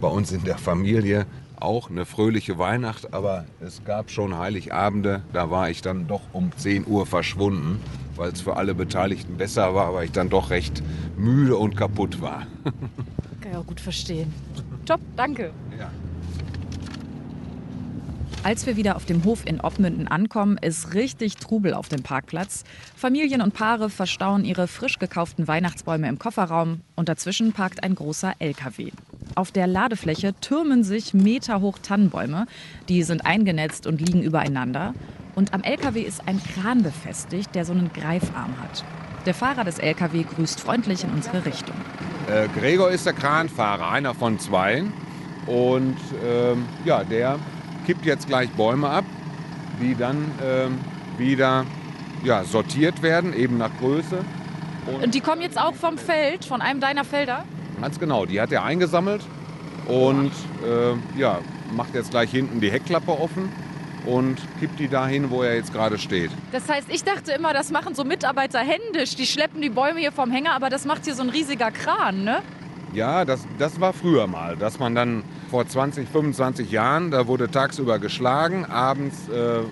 bei 0.01 0.09
uns 0.09 0.33
in 0.33 0.43
der 0.43 0.59
Familie 0.59 1.27
auch 1.61 1.89
eine 1.89 2.05
fröhliche 2.05 2.59
Weihnacht, 2.59 3.13
aber 3.15 3.45
es 3.61 3.85
gab 3.85 4.11
schon 4.11 4.37
Heiligabende, 4.37 5.23
da 5.33 5.51
war 5.51 5.71
ich 5.71 5.83
dann 5.83 6.09
doch 6.09 6.23
um 6.33 6.51
10 6.57 6.87
Uhr 6.87 7.07
verschwunden, 7.07 7.81
weil 8.21 8.33
es 8.33 8.43
für 8.43 8.57
alle 8.57 8.75
Beteiligten 8.75 9.39
besser 9.39 9.75
war, 9.75 9.95
weil 9.95 10.05
ich 10.05 10.13
dann 10.13 10.29
doch 10.29 10.51
recht 10.51 10.83
müde 11.17 11.57
und 11.57 11.75
kaputt 11.75 12.21
war. 12.21 12.47
Kann 13.41 13.53
ich 13.53 13.57
auch 13.57 13.67
gut 13.67 13.81
verstehen. 13.81 14.31
Top, 14.85 15.01
danke. 15.17 15.53
Ja. 15.79 15.91
Als 18.43 18.67
wir 18.67 18.77
wieder 18.77 18.97
auf 18.97 19.07
dem 19.07 19.25
Hof 19.25 19.47
in 19.47 19.61
Obmünden 19.61 20.07
ankommen, 20.07 20.59
ist 20.59 20.93
richtig 20.93 21.37
Trubel 21.37 21.73
auf 21.73 21.89
dem 21.89 22.03
Parkplatz. 22.03 22.65
Familien 22.95 23.41
und 23.41 23.55
Paare 23.55 23.89
verstauen 23.89 24.45
ihre 24.45 24.69
frisch 24.69 24.99
gekauften 24.99 25.49
Weihnachtsbäume 25.49 26.07
im 26.07 26.19
Kofferraum 26.19 26.83
und 26.97 27.09
dazwischen 27.09 27.55
parkt 27.55 27.83
ein 27.83 27.95
großer 27.95 28.35
LKW. 28.39 28.91
Auf 29.35 29.51
der 29.51 29.67
Ladefläche 29.67 30.35
türmen 30.43 30.85
sich 30.85 31.15
meterhoch 31.15 31.79
Tannenbäume. 31.79 32.47
Die 32.91 33.03
sind 33.03 33.25
eingenetzt 33.25 33.87
und 33.87 33.99
liegen 34.03 34.23
übereinander. 34.23 34.93
Und 35.41 35.55
am 35.55 35.63
LKW 35.63 36.03
ist 36.03 36.29
ein 36.29 36.39
Kran 36.53 36.83
befestigt, 36.83 37.55
der 37.55 37.65
so 37.65 37.73
einen 37.73 37.91
Greifarm 37.95 38.61
hat. 38.61 38.85
Der 39.25 39.33
Fahrer 39.33 39.65
des 39.65 39.79
LKW 39.79 40.25
grüßt 40.25 40.61
freundlich 40.61 41.03
in 41.03 41.11
unsere 41.15 41.47
Richtung. 41.47 41.75
Äh, 42.31 42.47
Gregor 42.61 42.91
ist 42.91 43.07
der 43.07 43.15
Kranfahrer, 43.15 43.91
einer 43.91 44.13
von 44.13 44.39
zwei. 44.39 44.85
Und 45.47 45.97
ähm, 46.23 46.67
ja, 46.85 47.05
der 47.05 47.39
kippt 47.87 48.05
jetzt 48.05 48.27
gleich 48.27 48.51
Bäume 48.51 48.91
ab, 48.91 49.07
die 49.81 49.95
dann 49.95 50.31
ähm, 50.45 50.79
wieder 51.17 51.65
ja, 52.23 52.45
sortiert 52.45 53.01
werden, 53.01 53.33
eben 53.33 53.57
nach 53.57 53.71
Größe. 53.79 54.23
Und 55.01 55.15
die 55.15 55.23
kommen 55.23 55.41
jetzt 55.41 55.59
auch 55.59 55.75
vom 55.75 55.97
Feld, 55.97 56.45
von 56.45 56.61
einem 56.61 56.81
deiner 56.81 57.07
Felder? 57.07 57.45
Ganz 57.81 57.99
genau, 57.99 58.27
die 58.27 58.43
hat 58.43 58.53
er 58.53 58.63
eingesammelt 58.65 59.23
und 59.87 60.33
äh, 60.63 61.19
ja, 61.19 61.39
macht 61.75 61.95
jetzt 61.95 62.11
gleich 62.11 62.31
hinten 62.31 62.61
die 62.61 62.71
Heckklappe 62.71 63.11
offen 63.11 63.51
und 64.07 64.39
kippt 64.59 64.79
die 64.79 64.89
dahin, 64.89 65.31
wo 65.31 65.43
er 65.43 65.57
jetzt 65.57 65.73
gerade 65.73 65.99
steht. 65.99 66.31
Das 66.53 66.69
heißt, 66.69 66.89
ich 66.91 67.05
dachte 67.05 67.33
immer, 67.33 67.53
das 67.53 67.71
machen 67.71 67.95
so 67.95 68.05
Mitarbeiter 68.05 68.61
händisch. 68.61 69.15
Die 69.17 69.27
schleppen 69.27 69.61
die 69.61 69.71
Bäume 69.71 70.01
hier 70.01 70.13
vom 70.13 70.31
Hänger, 70.31 70.53
aber 70.53 70.71
das 70.71 70.85
macht 70.85 71.05
hier 71.05 71.15
so 71.15 71.23
ein 71.23 71.31
riesiger 71.31 71.71
Kran, 71.71 72.25
ne? 72.25 72.39
Ja, 72.93 73.25
das, 73.25 73.47
das 73.59 73.81
war 73.81 73.93
früher 73.93 74.27
mal, 74.27 74.57
dass 74.57 74.81
man 74.81 74.97
dann 74.97 75.23
vor 75.49 75.67
20, 75.67 76.09
25 76.09 76.73
Jahren, 76.73 77.13
da 77.13 77.29
wurde 77.29 77.49
tagsüber 77.51 78.01
geschlagen, 78.01 78.65
abends 78.65 79.29
äh, 79.29 79.61
äh, 79.61 79.63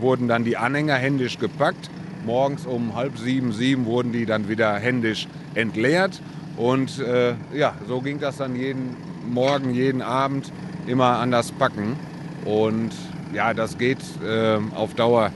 wurden 0.00 0.28
dann 0.28 0.44
die 0.44 0.56
Anhänger 0.56 0.94
händisch 0.94 1.38
gepackt, 1.38 1.90
morgens 2.24 2.64
um 2.66 2.94
halb 2.94 3.18
sieben, 3.18 3.52
sieben 3.52 3.84
wurden 3.86 4.12
die 4.12 4.26
dann 4.26 4.48
wieder 4.48 4.74
händisch 4.76 5.26
entleert 5.54 6.20
Und 6.56 7.00
äh, 7.00 7.34
ja, 7.52 7.74
so 7.88 8.00
ging 8.00 8.20
das 8.20 8.36
dann 8.36 8.54
jeden 8.54 8.96
Morgen, 9.26 9.72
jeden 9.74 10.02
Abend 10.02 10.52
immer 10.86 11.18
anders 11.18 11.52
packen. 11.52 11.96
Und 12.44 12.90
ja, 13.32 13.54
das 13.54 13.78
geht 13.78 13.98
äh, 14.24 14.58
auf 14.74 14.94
Dauer 14.94 15.30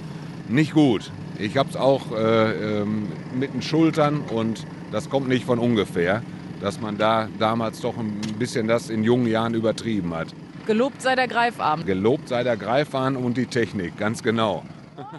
nicht 0.49 0.73
gut. 0.73 1.11
Ich 1.39 1.57
habe 1.57 1.69
es 1.69 1.77
auch 1.77 2.13
äh, 2.13 2.81
ähm, 2.81 3.09
mit 3.35 3.53
den 3.53 3.63
Schultern 3.63 4.21
und 4.21 4.67
das 4.93 5.11
kommt 5.11 5.29
nicht 5.29 5.45
von 5.45 5.59
ungefähr, 5.59 6.23
dass 6.61 6.81
man 6.81 6.97
da 6.97 7.29
damals 7.39 7.81
doch 7.81 7.97
ein 7.99 8.21
bisschen 8.39 8.67
das 8.67 8.89
in 8.89 9.05
jungen 9.05 9.27
Jahren 9.27 9.55
übertrieben 9.55 10.15
hat. 10.15 10.29
Gelobt 10.67 11.03
sei 11.03 11.15
der 11.15 11.29
Greifarm. 11.29 11.85
Gelobt 11.85 12.29
sei 12.29 12.43
der 12.43 12.57
Greifarm 12.57 13.17
und 13.17 13.37
die 13.37 13.47
Technik, 13.47 13.97
ganz 13.99 14.23
genau. 14.23 14.65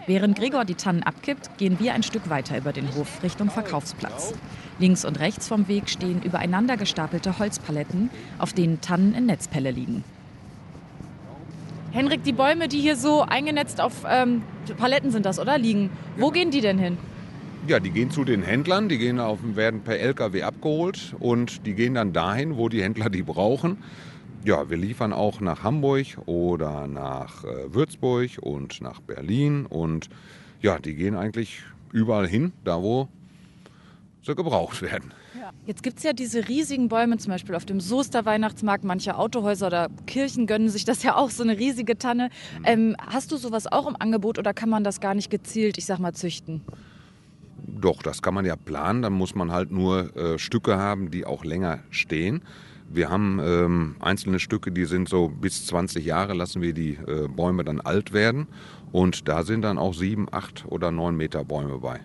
Während 0.06 0.36
Gregor 0.36 0.64
die 0.64 0.74
Tannen 0.74 1.02
abkippt, 1.02 1.56
gehen 1.56 1.78
wir 1.78 1.94
ein 1.94 2.02
Stück 2.02 2.28
weiter 2.28 2.58
über 2.58 2.72
den 2.72 2.94
Hof 2.96 3.22
Richtung 3.22 3.48
Verkaufsplatz. 3.48 4.34
Links 4.78 5.04
und 5.04 5.20
rechts 5.20 5.48
vom 5.48 5.68
Weg 5.68 5.88
stehen 5.88 6.22
übereinander 6.22 6.76
gestapelte 6.76 7.38
Holzpaletten, 7.38 8.10
auf 8.38 8.52
denen 8.52 8.80
Tannen 8.80 9.14
in 9.14 9.26
Netzpelle 9.26 9.70
liegen. 9.70 10.04
Henrik, 11.90 12.22
die 12.22 12.32
Bäume, 12.32 12.68
die 12.68 12.80
hier 12.80 12.96
so 12.96 13.22
eingenetzt 13.22 13.80
auf 13.80 14.04
ähm, 14.08 14.42
Paletten 14.76 15.10
sind 15.10 15.24
das, 15.24 15.38
oder? 15.38 15.56
Liegen. 15.56 15.90
Wo 16.16 16.30
gehen 16.30 16.50
die 16.50 16.60
denn 16.60 16.78
hin? 16.78 16.98
Ja, 17.66 17.80
die 17.80 17.90
gehen 17.90 18.10
zu 18.10 18.24
den 18.24 18.42
Händlern, 18.42 18.88
die 18.88 18.98
gehen 18.98 19.18
auf, 19.18 19.38
werden 19.42 19.80
per 19.80 19.98
LKW 19.98 20.42
abgeholt 20.42 21.14
und 21.18 21.66
die 21.66 21.74
gehen 21.74 21.94
dann 21.94 22.12
dahin, 22.12 22.56
wo 22.56 22.68
die 22.68 22.82
Händler 22.82 23.10
die 23.10 23.22
brauchen. 23.22 23.78
Ja, 24.44 24.70
wir 24.70 24.76
liefern 24.76 25.12
auch 25.12 25.40
nach 25.40 25.64
Hamburg 25.64 26.06
oder 26.26 26.86
nach 26.86 27.44
äh, 27.44 27.74
Würzburg 27.74 28.30
und 28.40 28.80
nach 28.80 29.00
Berlin 29.00 29.66
und 29.66 30.08
ja, 30.60 30.78
die 30.78 30.94
gehen 30.94 31.16
eigentlich 31.16 31.62
überall 31.92 32.28
hin, 32.28 32.52
da 32.64 32.82
wo 32.82 33.08
sie 34.22 34.34
gebraucht 34.34 34.82
werden. 34.82 35.12
Jetzt 35.66 35.82
gibt 35.82 35.98
es 35.98 36.04
ja 36.04 36.12
diese 36.12 36.48
riesigen 36.48 36.88
Bäume, 36.88 37.18
zum 37.18 37.32
Beispiel 37.32 37.54
auf 37.54 37.64
dem 37.64 37.80
Soester 37.80 38.24
Weihnachtsmarkt. 38.24 38.84
Manche 38.84 39.16
Autohäuser 39.16 39.66
oder 39.66 39.88
Kirchen 40.06 40.46
gönnen 40.46 40.68
sich 40.68 40.84
das 40.84 41.02
ja 41.02 41.16
auch, 41.16 41.30
so 41.30 41.42
eine 41.42 41.58
riesige 41.58 41.98
Tanne. 41.98 42.30
Ähm, 42.64 42.96
hast 42.98 43.32
du 43.32 43.36
sowas 43.36 43.66
auch 43.66 43.86
im 43.86 43.96
Angebot 43.98 44.38
oder 44.38 44.54
kann 44.54 44.68
man 44.68 44.84
das 44.84 45.00
gar 45.00 45.14
nicht 45.14 45.30
gezielt, 45.30 45.78
ich 45.78 45.86
sag 45.86 45.98
mal, 45.98 46.14
züchten? 46.14 46.62
Doch, 47.66 48.02
das 48.02 48.22
kann 48.22 48.34
man 48.34 48.44
ja 48.44 48.56
planen. 48.56 49.02
Dann 49.02 49.12
muss 49.12 49.34
man 49.34 49.52
halt 49.52 49.70
nur 49.70 50.16
äh, 50.16 50.38
Stücke 50.38 50.78
haben, 50.78 51.10
die 51.10 51.24
auch 51.24 51.44
länger 51.44 51.80
stehen. 51.90 52.42
Wir 52.90 53.10
haben 53.10 53.38
ähm, 53.42 53.96
einzelne 54.00 54.38
Stücke, 54.38 54.72
die 54.72 54.86
sind 54.86 55.08
so 55.10 55.28
bis 55.28 55.66
20 55.66 56.04
Jahre, 56.06 56.32
lassen 56.32 56.62
wir 56.62 56.72
die 56.72 56.94
äh, 56.94 57.28
Bäume 57.28 57.62
dann 57.62 57.82
alt 57.82 58.14
werden. 58.14 58.46
Und 58.92 59.28
da 59.28 59.42
sind 59.42 59.62
dann 59.62 59.76
auch 59.76 59.92
sieben, 59.92 60.26
acht 60.30 60.64
oder 60.66 60.90
neun 60.90 61.14
Meter 61.14 61.44
Bäume 61.44 61.78
bei. 61.78 62.00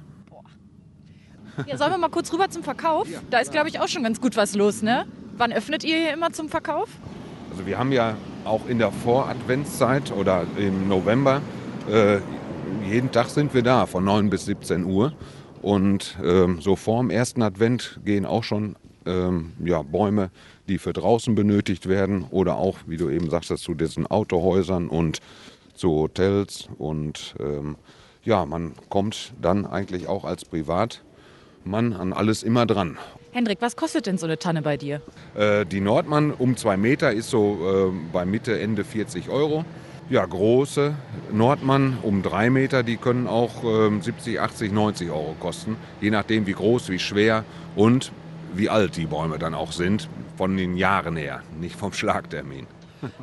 Ja, 1.67 1.77
sollen 1.77 1.91
wir 1.91 1.97
mal 1.97 2.09
kurz 2.09 2.31
rüber 2.33 2.49
zum 2.49 2.63
Verkauf? 2.63 3.07
Da 3.29 3.39
ist, 3.39 3.51
glaube 3.51 3.69
ich, 3.69 3.79
auch 3.79 3.87
schon 3.87 4.03
ganz 4.03 4.19
gut 4.19 4.35
was 4.37 4.55
los, 4.55 4.81
ne? 4.81 5.05
Wann 5.37 5.51
öffnet 5.51 5.83
ihr 5.83 5.97
hier 5.97 6.13
immer 6.13 6.31
zum 6.31 6.49
Verkauf? 6.49 6.89
Also 7.51 7.65
wir 7.65 7.77
haben 7.77 7.91
ja 7.91 8.15
auch 8.45 8.67
in 8.67 8.79
der 8.79 8.91
Voradventszeit 8.91 10.11
oder 10.11 10.45
im 10.57 10.87
November, 10.87 11.41
äh, 11.89 12.17
jeden 12.87 13.11
Tag 13.11 13.29
sind 13.29 13.53
wir 13.53 13.61
da, 13.61 13.85
von 13.85 14.03
9 14.03 14.29
bis 14.29 14.45
17 14.45 14.85
Uhr. 14.85 15.13
Und 15.61 16.17
ähm, 16.23 16.59
so 16.61 16.75
vor 16.75 17.01
dem 17.01 17.09
ersten 17.09 17.41
Advent 17.41 17.99
gehen 18.03 18.25
auch 18.25 18.43
schon 18.43 18.75
ähm, 19.05 19.53
ja, 19.63 19.81
Bäume, 19.81 20.29
die 20.67 20.77
für 20.77 20.93
draußen 20.93 21.35
benötigt 21.35 21.87
werden 21.87 22.25
oder 22.29 22.57
auch, 22.57 22.79
wie 22.85 22.97
du 22.97 23.09
eben 23.09 23.29
sagst, 23.29 23.55
zu 23.57 23.73
diesen 23.73 24.07
Autohäusern 24.07 24.89
und 24.89 25.19
zu 25.73 25.91
Hotels. 25.91 26.67
Und 26.77 27.35
ähm, 27.39 27.77
ja, 28.23 28.45
man 28.45 28.73
kommt 28.89 29.33
dann 29.41 29.65
eigentlich 29.65 30.07
auch 30.07 30.25
als 30.25 30.45
Privatmann 31.63 31.93
an 31.93 32.13
alles 32.13 32.43
immer 32.43 32.65
dran. 32.65 32.97
Hendrik, 33.31 33.59
was 33.61 33.75
kostet 33.75 34.05
denn 34.05 34.17
so 34.17 34.25
eine 34.25 34.37
Tanne 34.37 34.61
bei 34.61 34.77
dir? 34.77 35.01
Äh, 35.35 35.65
die 35.65 35.81
Nordmann 35.81 36.31
um 36.31 36.55
zwei 36.57 36.77
Meter 36.77 37.11
ist 37.11 37.29
so 37.29 37.91
äh, 37.91 38.11
bei 38.11 38.25
Mitte, 38.25 38.59
Ende 38.59 38.83
40 38.83 39.29
Euro. 39.29 39.65
Ja, 40.09 40.25
große 40.25 40.93
Nordmann 41.31 41.97
um 42.03 42.21
drei 42.21 42.49
Meter, 42.49 42.83
die 42.83 42.97
können 42.97 43.27
auch 43.27 43.63
äh, 43.63 44.01
70, 44.01 44.39
80, 44.39 44.71
90 44.71 45.09
Euro 45.09 45.35
kosten. 45.39 45.77
Je 46.01 46.11
nachdem, 46.11 46.45
wie 46.45 46.51
groß, 46.53 46.89
wie 46.89 46.99
schwer 46.99 47.45
und 47.75 48.11
wie 48.53 48.69
alt 48.69 48.97
die 48.97 49.05
Bäume 49.05 49.39
dann 49.39 49.55
auch 49.55 49.71
sind. 49.71 50.09
Von 50.37 50.57
den 50.57 50.77
Jahren 50.77 51.15
her, 51.15 51.41
nicht 51.59 51.75
vom 51.75 51.93
Schlagtermin. 51.93 52.67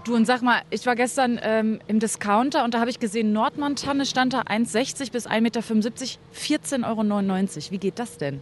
Du 0.04 0.14
und 0.14 0.26
sag 0.26 0.42
mal, 0.42 0.62
ich 0.70 0.86
war 0.86 0.96
gestern 0.96 1.38
ähm, 1.42 1.80
im 1.86 2.00
Discounter 2.00 2.64
und 2.64 2.74
da 2.74 2.80
habe 2.80 2.90
ich 2.90 3.00
gesehen, 3.00 3.32
Nordmann-Tanne 3.32 4.06
stand 4.06 4.32
da 4.32 4.42
1,60 4.42 5.12
bis 5.12 5.26
1,75 5.28 5.40
Meter, 5.40 5.60
14,99 5.60 6.86
Euro. 6.86 7.70
Wie 7.70 7.78
geht 7.78 7.98
das 7.98 8.18
denn? 8.18 8.40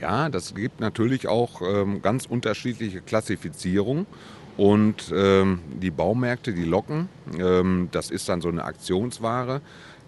Ja, 0.00 0.28
das 0.28 0.54
gibt 0.54 0.80
natürlich 0.80 1.28
auch 1.28 1.62
ähm, 1.62 2.02
ganz 2.02 2.26
unterschiedliche 2.26 3.00
Klassifizierungen. 3.00 4.06
Und 4.56 5.12
ähm, 5.14 5.60
die 5.82 5.90
Baumärkte, 5.90 6.52
die 6.52 6.64
locken, 6.64 7.08
ähm, 7.38 7.88
das 7.90 8.10
ist 8.10 8.28
dann 8.28 8.40
so 8.40 8.48
eine 8.48 8.64
Aktionsware. 8.64 9.60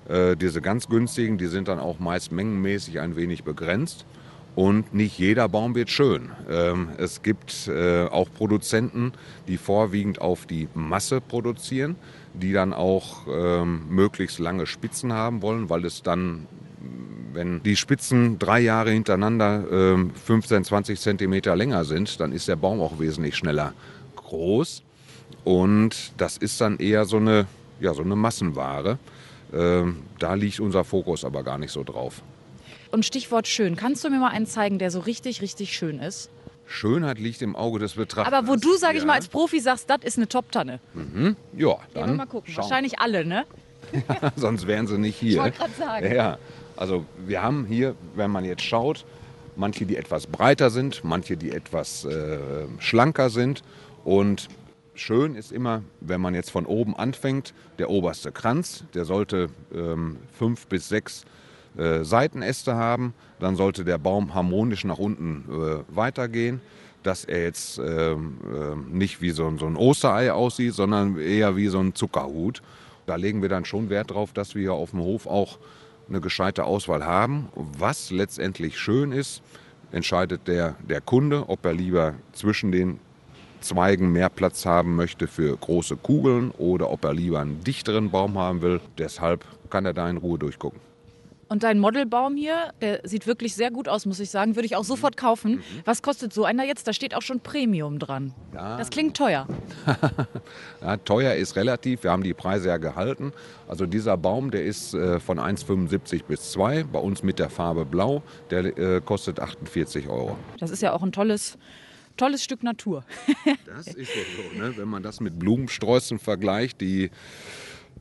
Äh, 0.09 0.37
diese 0.37 0.61
ganz 0.61 0.89
günstigen, 0.89 1.37
die 1.37 1.47
sind 1.47 1.67
dann 1.67 1.81
auch 1.81 1.99
meist 1.99 2.31
mengenmäßig 2.31 3.01
ein 3.01 3.17
wenig 3.17 3.43
begrenzt. 3.43 4.05
Und 4.57 4.95
nicht 4.95 5.19
jeder 5.19 5.51
Baum 5.51 5.75
wird 5.75 5.91
schön. 5.91 6.31
Ähm, 6.49 6.89
es 6.97 7.23
gibt 7.23 7.69
äh, 7.69 8.07
auch 8.07 8.29
Produzenten, 8.33 9.13
die 9.47 9.59
vorwiegend 9.59 10.23
auf 10.23 10.47
die 10.47 10.67
Masse 10.73 11.21
produzieren, 11.21 11.95
die 12.33 12.55
dann 12.55 12.73
auch 12.73 13.27
ähm, 13.31 13.83
möglichst 13.91 14.39
lange 14.39 14.67
Spitzen 14.67 15.13
haben 15.13 15.43
wollen, 15.43 15.69
weil 15.69 15.85
es 15.85 16.03
dann, 16.03 16.47
wenn 17.35 17.63
die 17.65 17.77
Spitzen 17.77 18.39
drei 18.39 18.61
Jahre 18.61 18.93
hintereinander 18.93 19.95
äh, 19.95 20.09
15, 20.25 20.65
20 20.65 21.01
Zentimeter 21.01 21.55
länger 21.55 21.85
sind, 21.85 22.19
dann 22.19 22.33
ist 22.33 22.49
der 22.49 22.57
Baum 22.57 22.81
auch 22.81 22.99
wesentlich 22.99 23.37
schneller 23.37 23.75
groß. 24.17 24.83
Und 25.45 26.13
das 26.17 26.39
ist 26.39 26.59
dann 26.63 26.79
eher 26.79 27.05
so 27.05 27.19
eine, 27.19 27.47
ja, 27.79 27.93
so 27.93 28.03
eine 28.03 28.17
Massenware. 28.17 28.99
Ähm, 29.53 29.99
da 30.19 30.33
liegt 30.33 30.61
unser 30.61 30.83
Fokus 30.83 31.27
aber 31.27 31.43
gar 31.43 31.59
nicht 31.59 31.73
so 31.73 31.85
drauf. 31.85 32.23
Und 32.91 33.05
Stichwort 33.05 33.47
schön. 33.49 33.77
Kannst 33.77 34.05
du 34.05 34.11
mir 34.11 34.19
mal 34.19 34.29
einen 34.31 34.47
zeigen, 34.47 34.79
der 34.79 34.91
so 34.91 35.01
richtig, 35.01 35.43
richtig 35.43 35.77
schön 35.77 35.99
ist? 35.99 36.31
Schönheit 36.67 37.19
liegt 37.19 37.43
im 37.43 37.55
Auge 37.55 37.79
des 37.79 37.95
Betrachters. 37.95 38.33
Aber 38.33 38.49
wo 38.49 38.57
du, 38.57 38.77
sag 38.77 38.97
ich 38.97 39.05
mal, 39.05 39.15
als 39.15 39.29
Profi 39.29 39.61
sagst, 39.61 39.89
das 39.89 39.99
ist 40.03 40.17
eine 40.19 40.29
Top-Tanne. 40.29 40.81
Mhm. 40.95 41.37
Ja, 41.57 41.77
dann 41.95 42.11
Ja, 42.11 42.15
mal 42.17 42.27
gucken. 42.27 42.53
schauen. 42.53 42.65
Wahrscheinlich 42.65 42.99
alle, 42.99 43.25
ne? 43.25 43.45
sonst 44.37 44.67
wären 44.67 44.87
sie 44.89 44.99
nicht 44.99 45.23
Ich 45.23 45.31
hier. 45.31 45.43
wollte 45.43 45.59
gerade 45.59 45.73
sagen. 45.75 46.13
Ja, 46.15 46.39
also 46.77 47.05
wir 47.25 47.41
haben 47.43 47.67
hier, 47.67 47.95
wenn 48.17 48.31
man 48.33 48.45
jetzt 48.45 48.63
schaut, 48.63 49.05
manche, 49.55 49.87
die 49.87 49.97
etwas 49.97 50.27
breiter 50.27 50.71
sind, 50.71 51.05
manche, 51.05 51.37
die 51.37 51.53
etwas 51.53 52.05
äh, 52.05 52.39
schlanker 52.81 53.31
sind. 53.31 53.63
Und 54.05 54.49
schön 54.97 55.37
ist 55.37 55.53
immer, 55.53 55.83
wenn 56.01 56.21
man 56.21 56.35
jetzt 56.35 56.51
von 56.51 56.67
oben 56.67 56.97
anfängt, 56.97 57.55
der 57.79 57.91
oberste 57.91 58.33
Kranz, 58.33 58.83
der 58.95 59.05
sollte 59.05 59.51
ähm, 59.73 60.17
fünf 60.37 60.67
bis 60.67 60.89
sechs 60.89 61.25
äh, 61.79 62.05
Seitenäste 62.05 62.75
haben. 62.77 63.15
Dann 63.41 63.57
sollte 63.57 63.85
der 63.85 63.99
Baum 63.99 64.35
harmonisch 64.35 64.85
nach 64.85 64.99
unten 64.99 65.45
äh, 65.51 65.95
weitergehen, 65.97 66.61
dass 67.03 67.25
er 67.25 67.43
jetzt 67.45 67.79
ähm, 67.79 68.39
ähm, 68.45 68.87
nicht 68.93 69.21
wie 69.21 69.31
so, 69.31 69.47
ein- 69.47 69.59
so 69.59 69.67
ein 69.67 69.77
Osterei 69.77 70.33
aussieht, 70.33 70.75
sondern 70.75 71.19
eher 71.19 71.57
wie 71.57 71.69
so 71.69 71.79
ein 71.79 71.95
Zuckerhut. 71.95 72.63
Da 73.07 73.15
legen 73.17 73.43
wir 73.43 73.49
dann 73.49 73.65
schon 73.65 73.89
Wert 73.91 74.11
drauf, 74.11 74.33
dass 74.33 74.55
wir 74.55 74.63
hier 74.63 74.73
auf 74.73 74.91
dem 74.91 75.01
Hof 75.01 75.27
auch 75.27 75.59
eine 76.09 76.21
gescheite 76.21 76.65
Auswahl 76.65 77.05
haben. 77.05 77.49
Was 77.55 78.11
letztendlich 78.11 78.79
schön 78.79 79.13
ist, 79.13 79.43
entscheidet 79.93 80.49
der, 80.49 80.75
der 80.89 81.01
Kunde, 81.01 81.49
ob 81.49 81.65
er 81.65 81.73
lieber 81.73 82.15
zwischen 82.33 82.73
den 82.73 82.99
Zweigen 83.61 84.13
mehr 84.13 84.29
Platz 84.29 84.67
haben 84.67 84.97
möchte 84.97 85.27
für 85.29 85.57
große 85.57 85.97
Kugeln 85.97 86.51
oder 86.53 86.91
ob 86.91 87.05
er 87.05 87.15
lieber 87.15 87.41
einen 87.41 87.63
dichteren 87.65 88.11
Baum 88.11 88.39
haben 88.39 88.63
will. 88.63 88.81
Deshalb 88.99 89.45
kann 89.71 89.85
er 89.87 89.95
da 89.95 90.09
in 90.11 90.17
Ruhe 90.19 90.39
durchgucken. 90.39 90.81
Und 91.49 91.63
dein 91.63 91.79
Modelbaum 91.79 92.37
hier, 92.37 92.73
der 92.81 93.01
sieht 93.05 93.27
wirklich 93.27 93.55
sehr 93.55 93.71
gut 93.71 93.89
aus, 93.89 94.05
muss 94.05 94.19
ich 94.19 94.31
sagen. 94.31 94.57
Würde 94.57 94.67
ich 94.67 94.75
auch 94.75 94.85
sofort 94.85 95.17
kaufen. 95.17 95.63
Was 95.85 96.03
kostet 96.03 96.33
so 96.33 96.45
einer 96.45 96.65
jetzt? 96.65 96.89
Da 96.89 96.93
steht 96.93 97.15
auch 97.15 97.23
schon 97.23 97.41
Premium 97.41 98.01
dran. 98.01 98.35
Ja. 98.53 98.77
Das 98.77 98.91
klingt 98.91 99.17
teuer. 99.17 99.47
Ja, 100.83 100.97
teuer 100.99 101.35
ist 101.35 101.57
relativ, 101.57 102.05
wir 102.05 102.11
haben 102.13 102.23
die 102.23 102.35
Preise 102.35 102.69
ja 102.69 102.77
gehalten. 102.77 103.33
Also 103.67 103.87
dieser 103.87 104.17
Baum, 104.17 104.51
der 104.51 104.65
ist 104.65 104.95
äh, 104.95 105.19
von 105.19 105.39
1,75 105.39 106.25
bis 106.25 106.53
2, 106.53 106.85
bei 106.85 106.99
uns 106.99 107.23
mit 107.23 107.39
der 107.39 107.51
Farbe 107.51 107.85
Blau, 107.85 108.23
der 108.51 108.79
äh, 108.79 109.01
kostet 109.01 109.41
48 109.41 110.09
Euro. 110.09 110.37
Das 110.61 110.71
ist 110.71 110.83
ja 110.83 110.93
auch 110.93 111.03
ein 111.03 111.13
tolles, 111.13 111.59
tolles 112.17 112.45
Stück 112.45 112.63
Natur. 112.63 113.05
Das 113.67 113.89
ist 113.89 114.11
doch 114.11 114.55
so, 114.55 114.59
ne? 114.59 114.77
wenn 114.77 114.89
man 114.89 115.03
das 115.03 115.21
mit 115.21 115.39
Blumensträußen 115.39 116.19
vergleicht, 116.19 116.81
die 116.81 117.11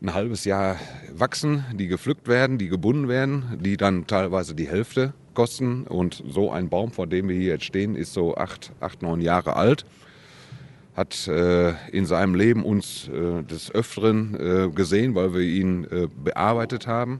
ein 0.06 0.14
halbes 0.14 0.46
Jahr 0.46 0.78
wachsen, 1.16 1.66
die 1.74 1.88
gepflückt 1.88 2.28
werden, 2.28 2.60
die 2.60 2.68
gebunden 2.68 3.08
werden, 3.08 3.60
die 3.62 3.76
dann 3.76 4.06
teilweise 4.06 4.54
die 4.54 4.68
Hälfte 4.68 5.14
kosten. 5.34 5.86
Und 5.86 6.24
so 6.28 6.52
ein 6.52 6.70
Baum, 6.70 6.92
vor 6.92 7.08
dem 7.08 7.28
wir 7.28 7.36
hier 7.36 7.54
jetzt 7.54 7.66
stehen, 7.66 7.96
ist 7.96 8.14
so 8.14 8.36
acht, 8.36 8.72
acht 8.80 9.02
neun 9.02 9.20
Jahre 9.20 9.56
alt. 9.56 9.84
Hat 10.96 11.28
äh, 11.28 11.74
in 11.92 12.06
seinem 12.06 12.36
Leben 12.36 12.64
uns 12.64 13.10
äh, 13.10 13.42
des 13.44 13.74
Öfteren 13.74 14.36
äh, 14.40 14.70
gesehen, 14.70 15.16
weil 15.16 15.34
wir 15.34 15.42
ihn 15.42 15.86
äh, 15.86 16.08
bearbeitet 16.24 16.86
haben 16.86 17.20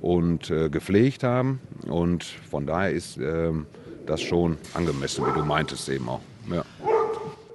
und 0.00 0.50
äh, 0.50 0.68
gepflegt 0.68 1.22
haben. 1.22 1.60
Und 1.86 2.24
von 2.24 2.66
daher 2.66 2.90
ist 2.90 3.18
ähm, 3.18 3.66
das 4.04 4.20
schon 4.20 4.58
angemessen, 4.74 5.24
wie 5.26 5.32
du 5.32 5.44
meintest 5.44 5.88
eben 5.88 6.08
auch. 6.08 6.20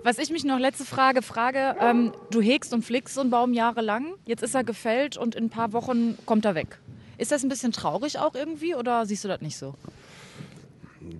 Was 0.03 0.17
ich 0.17 0.31
mich 0.31 0.43
noch 0.43 0.57
letzte 0.57 0.83
Frage 0.83 1.21
frage, 1.21 1.75
ähm, 1.79 2.11
du 2.31 2.41
hegst 2.41 2.73
und 2.73 2.83
pflegst 2.83 3.13
so 3.13 3.21
einen 3.21 3.29
Baum 3.29 3.53
jahrelang, 3.53 4.15
jetzt 4.25 4.41
ist 4.41 4.55
er 4.55 4.63
gefällt 4.63 5.15
und 5.15 5.35
in 5.35 5.45
ein 5.45 5.49
paar 5.49 5.73
Wochen 5.73 6.17
kommt 6.25 6.43
er 6.45 6.55
weg. 6.55 6.79
Ist 7.19 7.31
das 7.31 7.43
ein 7.43 7.49
bisschen 7.49 7.71
traurig 7.71 8.17
auch 8.17 8.33
irgendwie 8.33 8.73
oder 8.73 9.05
siehst 9.05 9.23
du 9.23 9.27
das 9.27 9.41
nicht 9.41 9.57
so? 9.57 9.75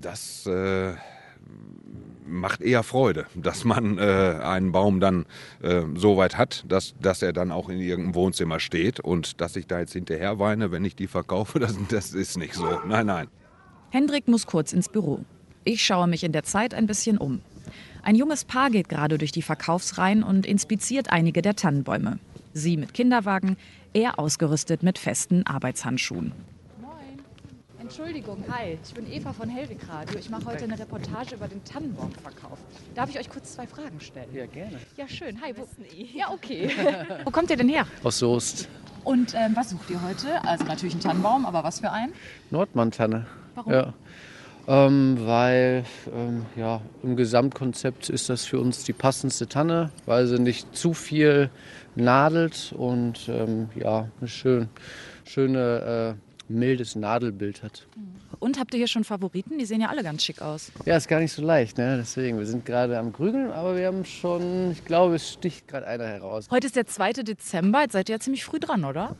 Das 0.02 0.48
äh, 0.48 0.94
macht 2.26 2.62
eher 2.62 2.82
Freude, 2.82 3.28
dass 3.36 3.66
man 3.66 4.00
äh, 4.00 4.40
einen 4.42 4.72
Baum 4.72 5.00
dann 5.00 5.28
äh, 5.62 5.84
so 5.96 6.18
weit 6.18 6.40
hat, 6.40 6.64
dass, 6.68 6.96
dass 7.00 7.22
er 7.22 7.34
dann 7.34 7.52
auch 7.52 7.70
in 7.70 7.80
irgendeinem 7.80 8.16
Wohnzimmer 8.16 8.60
steht 8.60 9.00
und 9.00 9.42
dass 9.42 9.56
ich 9.56 9.68
da 9.68 9.80
jetzt 9.80 9.94
hinterher 9.94 10.40
weine, 10.40 10.72
wenn 10.72 10.84
ich 10.86 10.96
die 10.96 11.08
verkaufe, 11.08 11.60
das, 11.60 11.76
das 11.90 12.14
ist 12.14 12.36
nicht 12.38 12.56
so. 12.56 12.66
Nein, 12.88 13.06
nein. 13.06 13.28
Hendrik 13.92 14.28
muss 14.28 14.48
kurz 14.48 14.74
ins 14.74 14.90
Büro. 14.90 15.20
Ich 15.66 15.86
schaue 15.86 16.08
mich 16.08 16.24
in 16.24 16.32
der 16.32 16.44
Zeit 16.44 16.74
ein 16.74 16.88
bisschen 16.88 17.20
um. 17.20 17.42
Ein 18.04 18.16
junges 18.16 18.46
Paar 18.46 18.72
geht 18.72 18.90
gerade 18.90 19.18
durch 19.18 19.32
die 19.32 19.44
Verkaufsreihen 19.44 20.24
und 20.24 20.46
inspiziert 20.46 21.12
einige 21.12 21.42
der 21.42 21.56
Tannenbäume. 21.56 22.18
Sie 22.54 22.76
mit 22.76 22.94
Kinderwagen, 22.94 23.58
er 23.94 24.18
ausgerüstet 24.18 24.82
mit 24.82 24.98
festen 24.98 25.46
Arbeitshandschuhen. 25.46 26.32
Entschuldigung, 27.80 28.44
hi, 28.50 28.78
ich 28.82 28.94
bin 28.94 29.12
Eva 29.12 29.34
von 29.34 29.50
Helwig 29.50 29.80
Radio. 29.90 30.18
Ich 30.18 30.30
mache 30.30 30.46
heute 30.46 30.64
eine 30.64 30.80
Reportage 30.80 31.36
über 31.36 31.50
den 31.50 31.62
Tannenbaumverkauf. 31.66 32.58
Darf 32.96 33.10
ich 33.10 33.20
euch 33.20 33.30
kurz 33.30 33.54
zwei 33.54 33.68
Fragen 33.68 34.00
stellen? 34.00 34.30
Ja, 34.34 34.46
gerne. 34.46 34.80
Ja, 34.96 35.08
schön. 35.10 35.42
Hi, 35.42 35.54
wo, 35.58 35.68
ja, 36.18 36.32
okay. 36.32 36.72
wo 37.26 37.32
kommt 37.32 37.50
ihr 37.50 37.58
denn 37.58 37.68
her? 37.68 37.86
Aus 38.02 38.20
Soest. 38.20 38.70
Und 39.04 39.34
ähm, 39.36 39.56
was 39.56 39.72
sucht 39.72 39.90
ihr 39.90 40.02
heute? 40.02 40.42
Also 40.46 40.64
natürlich 40.64 40.94
einen 40.94 41.04
Tannenbaum, 41.04 41.46
aber 41.46 41.66
was 41.66 41.82
für 41.82 41.92
einen? 41.92 42.14
Nordmantanne. 42.50 43.26
Warum? 43.56 43.74
Ja. 43.74 43.94
Ähm, 44.68 45.18
weil 45.22 45.84
ähm, 46.14 46.46
ja, 46.56 46.82
im 47.04 47.16
Gesamtkonzept 47.16 48.10
ist 48.10 48.30
das 48.30 48.46
für 48.46 48.60
uns 48.60 48.84
die 48.84 48.94
passendste 48.94 49.48
Tanne, 49.48 49.92
weil 50.06 50.28
sie 50.28 50.40
nicht 50.40 50.76
zu 50.76 50.94
viel 50.94 51.50
nadelt 51.96 52.74
und 52.78 53.28
ähm, 53.28 53.70
ja, 53.76 54.08
ein 54.22 54.28
schön, 54.28 54.70
schöne, 55.26 56.16
äh, 56.18 56.32
mildes 56.52 56.96
Nadelbild 56.96 57.64
hat. 57.64 57.88
Und 58.40 58.60
habt 58.60 58.74
ihr 58.74 58.78
hier 58.78 58.88
schon 58.88 59.04
Favoriten? 59.04 59.58
Die 59.58 59.66
sehen 59.66 59.82
ja 59.82 59.90
alle 59.90 60.04
ganz 60.04 60.24
schick 60.24 60.42
aus. 60.42 60.72
Ja, 60.86 60.98
ist 60.98 61.08
gar 61.08 61.20
nicht 61.20 61.32
so 61.32 61.42
leicht, 61.42 61.78
ne? 61.78 61.98
deswegen. 61.98 62.40
Wir 62.40 62.46
sind 62.46 62.66
gerade 62.66 62.98
am 62.98 63.14
Grügeln, 63.14 63.52
aber 63.52 63.78
wir 63.78 63.88
haben 63.88 64.04
schon, 64.06 64.72
ich 64.72 64.84
glaube, 64.84 65.16
es 65.16 65.34
sticht 65.34 65.68
gerade 65.68 65.88
einer 65.88 66.06
heraus. 66.08 66.48
Heute 66.50 66.68
ist 66.68 66.76
der 66.76 66.88
2. 66.88 67.14
Dezember, 67.24 67.82
jetzt 67.82 67.94
seid 67.94 68.10
ihr 68.10 68.16
ja 68.16 68.20
ziemlich 68.20 68.44
früh 68.44 68.60
dran, 68.60 68.84
oder? 68.84 69.16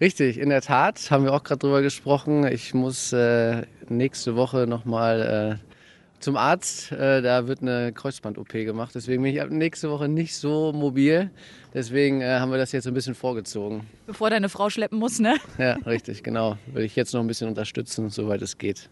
Richtig, 0.00 0.38
in 0.38 0.48
der 0.48 0.62
Tat, 0.62 1.10
haben 1.10 1.24
wir 1.24 1.34
auch 1.34 1.42
gerade 1.42 1.58
drüber 1.58 1.82
gesprochen. 1.82 2.46
Ich 2.46 2.72
muss 2.72 3.12
äh, 3.12 3.66
nächste 3.90 4.34
Woche 4.34 4.66
nochmal 4.66 5.58
äh, 5.60 6.20
zum 6.20 6.38
Arzt. 6.38 6.90
Äh, 6.92 7.20
da 7.20 7.46
wird 7.46 7.60
eine 7.60 7.92
Kreuzband-OP 7.92 8.48
gemacht. 8.48 8.94
Deswegen 8.94 9.22
bin 9.22 9.34
ich 9.34 9.42
ab 9.42 9.50
nächste 9.50 9.90
Woche 9.90 10.08
nicht 10.08 10.34
so 10.36 10.72
mobil. 10.72 11.30
Deswegen 11.74 12.22
äh, 12.22 12.38
haben 12.38 12.50
wir 12.50 12.56
das 12.56 12.72
jetzt 12.72 12.86
ein 12.86 12.94
bisschen 12.94 13.14
vorgezogen. 13.14 13.86
Bevor 14.06 14.30
deine 14.30 14.48
Frau 14.48 14.70
schleppen 14.70 14.98
muss, 14.98 15.18
ne? 15.18 15.36
Ja, 15.58 15.74
richtig, 15.84 16.22
genau. 16.22 16.56
Will 16.72 16.84
ich 16.84 16.96
jetzt 16.96 17.12
noch 17.12 17.20
ein 17.20 17.26
bisschen 17.26 17.48
unterstützen, 17.48 18.08
soweit 18.08 18.40
es 18.40 18.56
geht. 18.56 18.88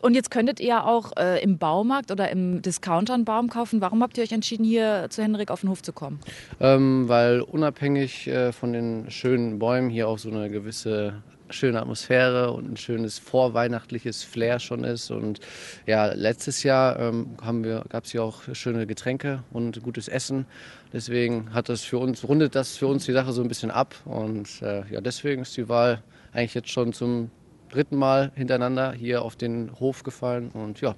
Und 0.00 0.14
jetzt 0.14 0.30
könntet 0.30 0.60
ihr 0.60 0.84
auch 0.84 1.12
äh, 1.16 1.42
im 1.42 1.58
Baumarkt 1.58 2.10
oder 2.10 2.30
im 2.30 2.62
Discounter 2.62 3.14
einen 3.14 3.24
Baum 3.24 3.48
kaufen. 3.48 3.80
Warum 3.80 4.02
habt 4.02 4.18
ihr 4.18 4.24
euch 4.24 4.32
entschieden, 4.32 4.64
hier 4.64 5.06
zu 5.10 5.22
Henrik 5.22 5.50
auf 5.50 5.60
den 5.60 5.70
Hof 5.70 5.82
zu 5.82 5.92
kommen? 5.92 6.20
Ähm, 6.60 7.08
weil 7.08 7.40
unabhängig 7.40 8.26
äh, 8.26 8.52
von 8.52 8.72
den 8.72 9.10
schönen 9.10 9.58
Bäumen 9.58 9.90
hier 9.90 10.08
auch 10.08 10.18
so 10.18 10.30
eine 10.30 10.50
gewisse 10.50 11.22
schöne 11.52 11.80
Atmosphäre 11.80 12.52
und 12.52 12.70
ein 12.70 12.76
schönes 12.76 13.18
vorweihnachtliches 13.18 14.22
Flair 14.24 14.58
schon 14.58 14.84
ist. 14.84 15.10
Und 15.10 15.40
ja, 15.86 16.06
letztes 16.06 16.62
Jahr 16.62 16.98
ähm, 16.98 17.36
gab 17.88 18.04
es 18.04 18.12
hier 18.12 18.22
auch 18.22 18.42
schöne 18.52 18.86
Getränke 18.86 19.42
und 19.52 19.82
gutes 19.82 20.08
Essen. 20.08 20.46
Deswegen 20.92 21.52
hat 21.54 21.68
das 21.68 21.82
für 21.82 21.98
uns, 21.98 22.26
rundet 22.26 22.54
das 22.54 22.76
für 22.76 22.86
uns 22.86 23.04
die 23.04 23.12
Sache 23.12 23.32
so 23.32 23.42
ein 23.42 23.48
bisschen 23.48 23.70
ab. 23.70 23.94
Und 24.04 24.62
äh, 24.62 24.82
ja, 24.90 25.00
deswegen 25.00 25.42
ist 25.42 25.56
die 25.56 25.68
Wahl 25.68 26.02
eigentlich 26.32 26.54
jetzt 26.54 26.70
schon 26.70 26.92
zum 26.92 27.30
dritten 27.72 27.96
Mal 27.96 28.30
hintereinander 28.34 28.92
hier 28.92 29.22
auf 29.22 29.36
den 29.36 29.72
Hof 29.80 30.04
gefallen. 30.04 30.50
Und 30.50 30.80
ja, 30.80 30.94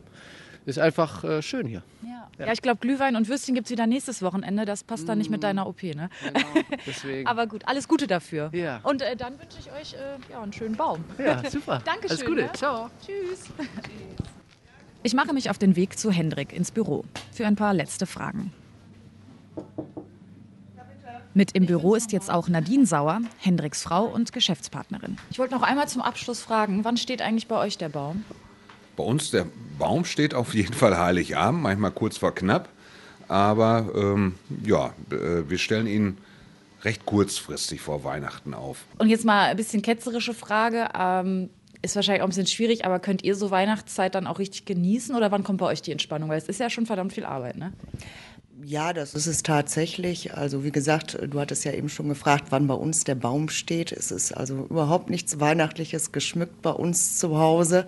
ist 0.67 0.79
einfach 0.79 1.25
äh, 1.25 1.43
schön 1.43 1.67
hier. 1.67 1.83
Ja, 2.03 2.29
ja 2.47 2.53
ich 2.53 2.63
glaube, 2.63 2.79
Glühwein 2.81 3.17
und 3.17 3.29
Würstchen 3.29 3.55
gibt 3.55 3.67
es 3.67 3.71
wieder 3.71 3.87
nächstes 3.87 4.23
Wochenende. 4.23 4.65
Das 4.65 4.85
passt 4.85 5.09
dann 5.09 5.19
nicht 5.19 5.31
mit 5.31 5.43
deiner 5.43 5.67
OP, 5.67 5.83
ne? 5.83 6.09
Genau, 6.23 6.47
deswegen. 6.87 7.27
Aber 7.29 7.47
gut, 7.47 7.67
alles 7.67 7.89
Gute 7.89 8.07
dafür. 8.07 8.51
Ja. 8.53 8.81
Und 8.83 9.03
äh, 9.03 9.17
dann 9.17 9.39
wünsche 9.39 9.59
ich 9.61 9.71
euch 9.73 9.95
äh, 9.95 10.33
ja, 10.33 10.43
einen 10.43 10.53
schönen 10.53 10.77
Baum. 10.77 11.05
ja, 11.19 11.43
super. 11.49 11.83
Dankeschön. 11.85 12.11
Alles 12.11 12.25
Gute. 12.25 12.43
Ne? 12.43 12.53
Ciao. 12.55 12.91
Tschüss. 13.05 13.51
Ich 15.03 15.15
mache 15.15 15.35
mich 15.35 15.51
auf 15.51 15.59
den 15.59 15.77
Weg 15.77 15.99
zu 15.99 16.11
Hendrik 16.11 16.53
ins 16.53 16.71
Büro 16.71 17.05
für 17.31 17.47
ein 17.47 17.57
paar 17.57 17.75
letzte 17.75 18.07
Fragen. 18.07 18.53
Mit 21.37 21.51
im 21.53 21.67
Büro 21.67 21.97
ist 21.97 22.13
jetzt 22.13 22.31
auch 22.31 22.49
Nadine 22.49 22.87
Sauer, 22.87 23.21
Hendriks 23.39 23.83
Frau 23.83 24.05
und 24.05 24.33
Geschäftspartnerin. 24.33 25.19
Ich 25.33 25.41
wollte 25.41 25.53
noch 25.53 25.63
einmal 25.63 25.89
zum 25.89 26.01
Abschluss 26.01 26.41
fragen, 26.41 26.85
wann 26.85 26.97
steht 26.97 27.21
eigentlich 27.21 27.49
bei 27.49 27.57
euch 27.57 27.77
der 27.77 27.89
Baum? 27.89 28.25
Bei 28.97 29.03
uns, 29.03 29.33
der 29.33 29.47
Baum 29.77 30.05
steht 30.05 30.33
auf 30.33 30.55
jeden 30.55 30.75
Fall 30.75 30.97
Heiligabend, 30.97 31.61
manchmal 31.61 31.91
kurz 31.91 32.19
vor 32.19 32.33
knapp. 32.33 32.69
Aber 33.27 33.91
ähm, 33.97 34.37
ja, 34.65 34.95
äh, 35.11 35.49
wir 35.49 35.59
stellen 35.59 35.89
ihn 35.89 36.19
recht 36.85 37.05
kurzfristig 37.05 37.81
vor 37.81 38.05
Weihnachten 38.05 38.55
auf. 38.55 38.85
Und 38.99 39.09
jetzt 39.09 39.25
mal 39.25 39.51
ein 39.51 39.57
bisschen 39.57 39.83
ketzerische 39.83 40.35
Frage. 40.35 40.89
Ähm, 40.97 41.51
ist 41.83 41.97
wahrscheinlich 41.97 42.23
auch 42.23 42.27
ein 42.27 42.31
bisschen 42.31 42.47
schwierig, 42.47 42.85
aber 42.85 42.99
könnt 42.99 43.25
ihr 43.25 43.35
so 43.35 43.51
Weihnachtszeit 43.51 44.15
dann 44.15 44.27
auch 44.27 44.39
richtig 44.39 44.65
genießen 44.65 45.15
oder 45.15 45.31
wann 45.33 45.43
kommt 45.43 45.59
bei 45.59 45.67
euch 45.67 45.83
die 45.83 45.93
Entspannung? 45.93 46.29
Weil 46.29 46.39
es 46.39 46.49
ist 46.49 46.61
ja 46.61 46.71
schon 46.71 46.87
verdammt 46.87 47.13
viel 47.13 47.25
Arbeit, 47.25 47.57
ne? 47.57 47.73
Ja, 48.63 48.93
das 48.93 49.15
ist 49.15 49.27
es 49.27 49.43
tatsächlich. 49.43 50.35
Also 50.35 50.65
wie 50.65 50.71
gesagt, 50.71 51.19
du 51.21 51.41
hattest 51.41 51.65
ja 51.65 51.73
eben 51.73 51.89
schon 51.89 52.09
gefragt, 52.09 52.47
wann 52.51 52.67
bei 52.67 52.75
uns 52.75 53.05
der 53.05 53.17
Baum 53.17 53.49
steht. 53.49 53.91
Es 53.91 54.11
ist 54.11 54.33
also 54.33 54.67
überhaupt 54.71 55.11
nichts 55.11 55.41
Weihnachtliches 55.41 56.13
geschmückt 56.13 56.63
bei 56.63 56.71
uns 56.71 57.19
zu 57.19 57.39
Hause. 57.39 57.87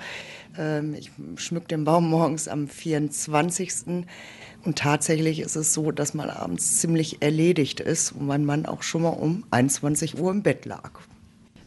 Ähm, 0.58 0.94
ich 0.94 1.12
schmück 1.36 1.68
den 1.68 1.84
Baum 1.84 2.10
morgens 2.10 2.48
am 2.48 2.68
24. 2.68 4.04
Und 4.64 4.78
tatsächlich 4.78 5.40
ist 5.40 5.54
es 5.54 5.72
so, 5.72 5.92
dass 5.92 6.14
man 6.14 6.30
abends 6.30 6.78
ziemlich 6.78 7.22
erledigt 7.22 7.78
ist 7.80 8.12
und 8.12 8.26
mein 8.26 8.44
Mann 8.44 8.66
auch 8.66 8.82
schon 8.82 9.02
mal 9.02 9.10
um 9.10 9.44
21 9.50 10.18
Uhr 10.18 10.32
im 10.32 10.42
Bett 10.42 10.64
lag. 10.64 10.90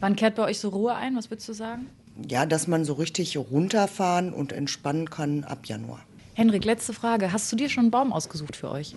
Wann 0.01 0.17
kehrt 0.17 0.35
bei 0.35 0.43
euch 0.43 0.59
so 0.59 0.69
Ruhe 0.69 0.95
ein? 0.95 1.15
Was 1.15 1.31
würdest 1.31 1.47
du 1.47 1.53
sagen? 1.53 1.87
Ja, 2.27 2.45
dass 2.45 2.67
man 2.67 2.83
so 2.83 2.93
richtig 2.93 3.37
runterfahren 3.37 4.33
und 4.33 4.51
entspannen 4.51 5.09
kann 5.09 5.45
ab 5.45 5.65
Januar. 5.65 6.01
Henrik, 6.39 6.63
letzte 6.63 6.93
Frage. 6.93 7.33
Hast 7.33 7.51
du 7.51 7.57
dir 7.57 7.67
schon 7.67 7.81
einen 7.81 7.91
Baum 7.91 8.13
ausgesucht 8.13 8.55
für 8.55 8.71
euch? 8.71 8.95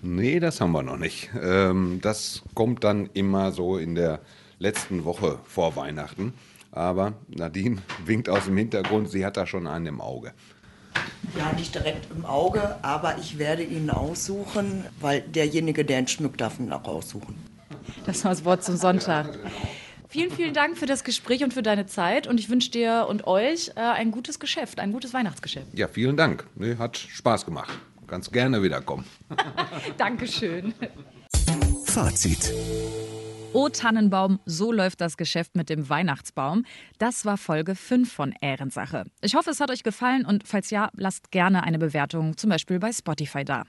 Nee, 0.00 0.38
das 0.38 0.60
haben 0.60 0.70
wir 0.70 0.84
noch 0.84 0.96
nicht. 0.96 1.28
Ähm, 1.42 1.98
das 2.00 2.42
kommt 2.54 2.84
dann 2.84 3.10
immer 3.14 3.50
so 3.50 3.78
in 3.78 3.96
der 3.96 4.20
letzten 4.60 5.04
Woche 5.04 5.40
vor 5.42 5.74
Weihnachten. 5.74 6.34
Aber 6.70 7.14
Nadine 7.26 7.78
winkt 8.04 8.28
aus 8.28 8.44
dem 8.44 8.56
Hintergrund, 8.56 9.10
sie 9.10 9.26
hat 9.26 9.36
da 9.36 9.44
schon 9.44 9.66
einen 9.66 9.86
im 9.86 10.00
Auge. 10.00 10.34
Ja, 11.36 11.52
nicht 11.54 11.74
direkt 11.74 12.06
im 12.12 12.24
Auge, 12.24 12.76
aber 12.82 13.18
ich 13.18 13.38
werde 13.38 13.64
ihn 13.64 13.90
aussuchen, 13.90 14.84
weil 15.00 15.22
derjenige, 15.22 15.84
der 15.84 15.98
ihn 15.98 16.06
schmückt, 16.06 16.40
darf 16.40 16.60
ihn 16.60 16.72
auch 16.72 16.84
aussuchen. 16.84 17.34
Das 18.06 18.22
war 18.22 18.30
das 18.30 18.44
Wort 18.44 18.62
zum 18.62 18.76
Sonntag. 18.76 19.36
Vielen, 20.14 20.30
vielen 20.30 20.54
Dank 20.54 20.78
für 20.78 20.86
das 20.86 21.02
Gespräch 21.02 21.42
und 21.42 21.52
für 21.52 21.64
deine 21.64 21.86
Zeit. 21.86 22.28
Und 22.28 22.38
ich 22.38 22.48
wünsche 22.48 22.70
dir 22.70 23.06
und 23.08 23.26
euch 23.26 23.70
äh, 23.74 23.80
ein 23.80 24.12
gutes 24.12 24.38
Geschäft, 24.38 24.78
ein 24.78 24.92
gutes 24.92 25.12
Weihnachtsgeschäft. 25.12 25.76
Ja, 25.76 25.88
vielen 25.88 26.16
Dank. 26.16 26.46
Nee, 26.54 26.76
hat 26.76 26.96
Spaß 26.96 27.44
gemacht. 27.44 27.76
Ganz 28.06 28.30
gerne 28.30 28.62
wiederkommen. 28.62 29.04
Dankeschön. 29.98 30.72
Fazit. 31.84 32.54
O 33.52 33.68
Tannenbaum, 33.68 34.38
so 34.46 34.70
läuft 34.70 35.00
das 35.00 35.16
Geschäft 35.16 35.56
mit 35.56 35.68
dem 35.68 35.88
Weihnachtsbaum. 35.88 36.64
Das 36.98 37.24
war 37.24 37.36
Folge 37.36 37.74
5 37.74 38.12
von 38.12 38.32
Ehrensache. 38.40 39.06
Ich 39.20 39.34
hoffe, 39.34 39.50
es 39.50 39.58
hat 39.58 39.72
euch 39.72 39.82
gefallen 39.82 40.24
und 40.24 40.46
falls 40.46 40.70
ja, 40.70 40.90
lasst 40.94 41.32
gerne 41.32 41.64
eine 41.64 41.80
Bewertung, 41.80 42.36
zum 42.36 42.50
Beispiel 42.50 42.78
bei 42.78 42.92
Spotify 42.92 43.44
da. 43.44 43.64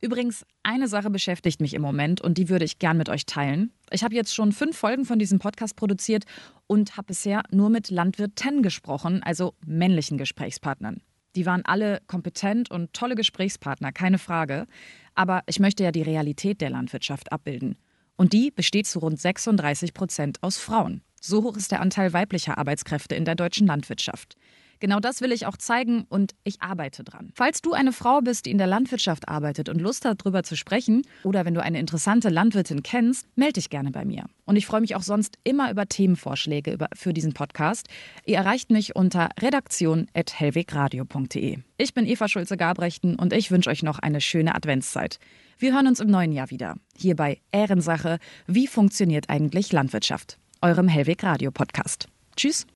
Übrigens, 0.00 0.44
eine 0.62 0.88
Sache 0.88 1.10
beschäftigt 1.10 1.60
mich 1.60 1.74
im 1.74 1.82
Moment 1.82 2.20
und 2.20 2.38
die 2.38 2.48
würde 2.48 2.64
ich 2.64 2.78
gern 2.78 2.96
mit 2.96 3.08
euch 3.08 3.26
teilen. 3.26 3.72
Ich 3.90 4.04
habe 4.04 4.14
jetzt 4.14 4.34
schon 4.34 4.52
fünf 4.52 4.76
Folgen 4.76 5.04
von 5.04 5.18
diesem 5.18 5.38
Podcast 5.38 5.76
produziert 5.76 6.24
und 6.66 6.96
habe 6.96 7.08
bisher 7.08 7.42
nur 7.50 7.70
mit 7.70 7.90
Landwirten 7.90 8.62
gesprochen, 8.62 9.22
also 9.22 9.54
männlichen 9.64 10.18
Gesprächspartnern. 10.18 11.00
Die 11.36 11.46
waren 11.46 11.64
alle 11.64 12.00
kompetent 12.06 12.70
und 12.70 12.92
tolle 12.92 13.16
Gesprächspartner, 13.16 13.92
keine 13.92 14.18
Frage. 14.18 14.66
Aber 15.14 15.42
ich 15.46 15.58
möchte 15.58 15.82
ja 15.82 15.90
die 15.90 16.02
Realität 16.02 16.60
der 16.60 16.70
Landwirtschaft 16.70 17.32
abbilden. 17.32 17.76
Und 18.16 18.32
die 18.32 18.50
besteht 18.50 18.86
zu 18.86 19.00
rund 19.00 19.20
36 19.20 19.94
Prozent 19.94 20.42
aus 20.42 20.58
Frauen. 20.58 21.02
So 21.20 21.42
hoch 21.42 21.56
ist 21.56 21.72
der 21.72 21.80
Anteil 21.80 22.12
weiblicher 22.12 22.58
Arbeitskräfte 22.58 23.14
in 23.14 23.24
der 23.24 23.34
deutschen 23.34 23.66
Landwirtschaft. 23.66 24.36
Genau 24.80 25.00
das 25.00 25.20
will 25.20 25.32
ich 25.32 25.46
auch 25.46 25.56
zeigen 25.56 26.04
und 26.08 26.34
ich 26.44 26.62
arbeite 26.62 27.04
dran. 27.04 27.30
Falls 27.34 27.62
du 27.62 27.72
eine 27.72 27.92
Frau 27.92 28.20
bist, 28.20 28.46
die 28.46 28.50
in 28.50 28.58
der 28.58 28.66
Landwirtschaft 28.66 29.28
arbeitet 29.28 29.68
und 29.68 29.80
Lust 29.80 30.04
hat, 30.04 30.22
darüber 30.22 30.42
zu 30.42 30.56
sprechen, 30.56 31.02
oder 31.22 31.44
wenn 31.44 31.54
du 31.54 31.62
eine 31.62 31.78
interessante 31.78 32.28
Landwirtin 32.28 32.82
kennst, 32.82 33.26
melde 33.36 33.54
dich 33.54 33.70
gerne 33.70 33.90
bei 33.90 34.04
mir. 34.04 34.24
Und 34.46 34.56
ich 34.56 34.66
freue 34.66 34.80
mich 34.80 34.96
auch 34.96 35.02
sonst 35.02 35.38
immer 35.44 35.70
über 35.70 35.86
Themenvorschläge 35.86 36.76
für 36.94 37.14
diesen 37.14 37.32
Podcast. 37.32 37.88
Ihr 38.24 38.36
erreicht 38.36 38.70
mich 38.70 38.96
unter 38.96 39.28
redaktion.hellwegradio.de. 39.40 41.58
Ich 41.78 41.94
bin 41.94 42.06
Eva 42.06 42.28
Schulze-Gabrechten 42.28 43.16
und 43.16 43.32
ich 43.32 43.50
wünsche 43.50 43.70
euch 43.70 43.82
noch 43.82 43.98
eine 43.98 44.20
schöne 44.20 44.54
Adventszeit. 44.54 45.18
Wir 45.58 45.72
hören 45.72 45.86
uns 45.86 46.00
im 46.00 46.08
neuen 46.08 46.32
Jahr 46.32 46.50
wieder. 46.50 46.74
Hier 46.96 47.16
bei 47.16 47.38
Ehrensache. 47.52 48.18
Wie 48.46 48.66
funktioniert 48.66 49.30
eigentlich 49.30 49.72
Landwirtschaft? 49.72 50.36
Eurem 50.60 50.88
Hellweg 50.88 51.22
Radio 51.22 51.50
Podcast. 51.50 52.08
Tschüss. 52.36 52.66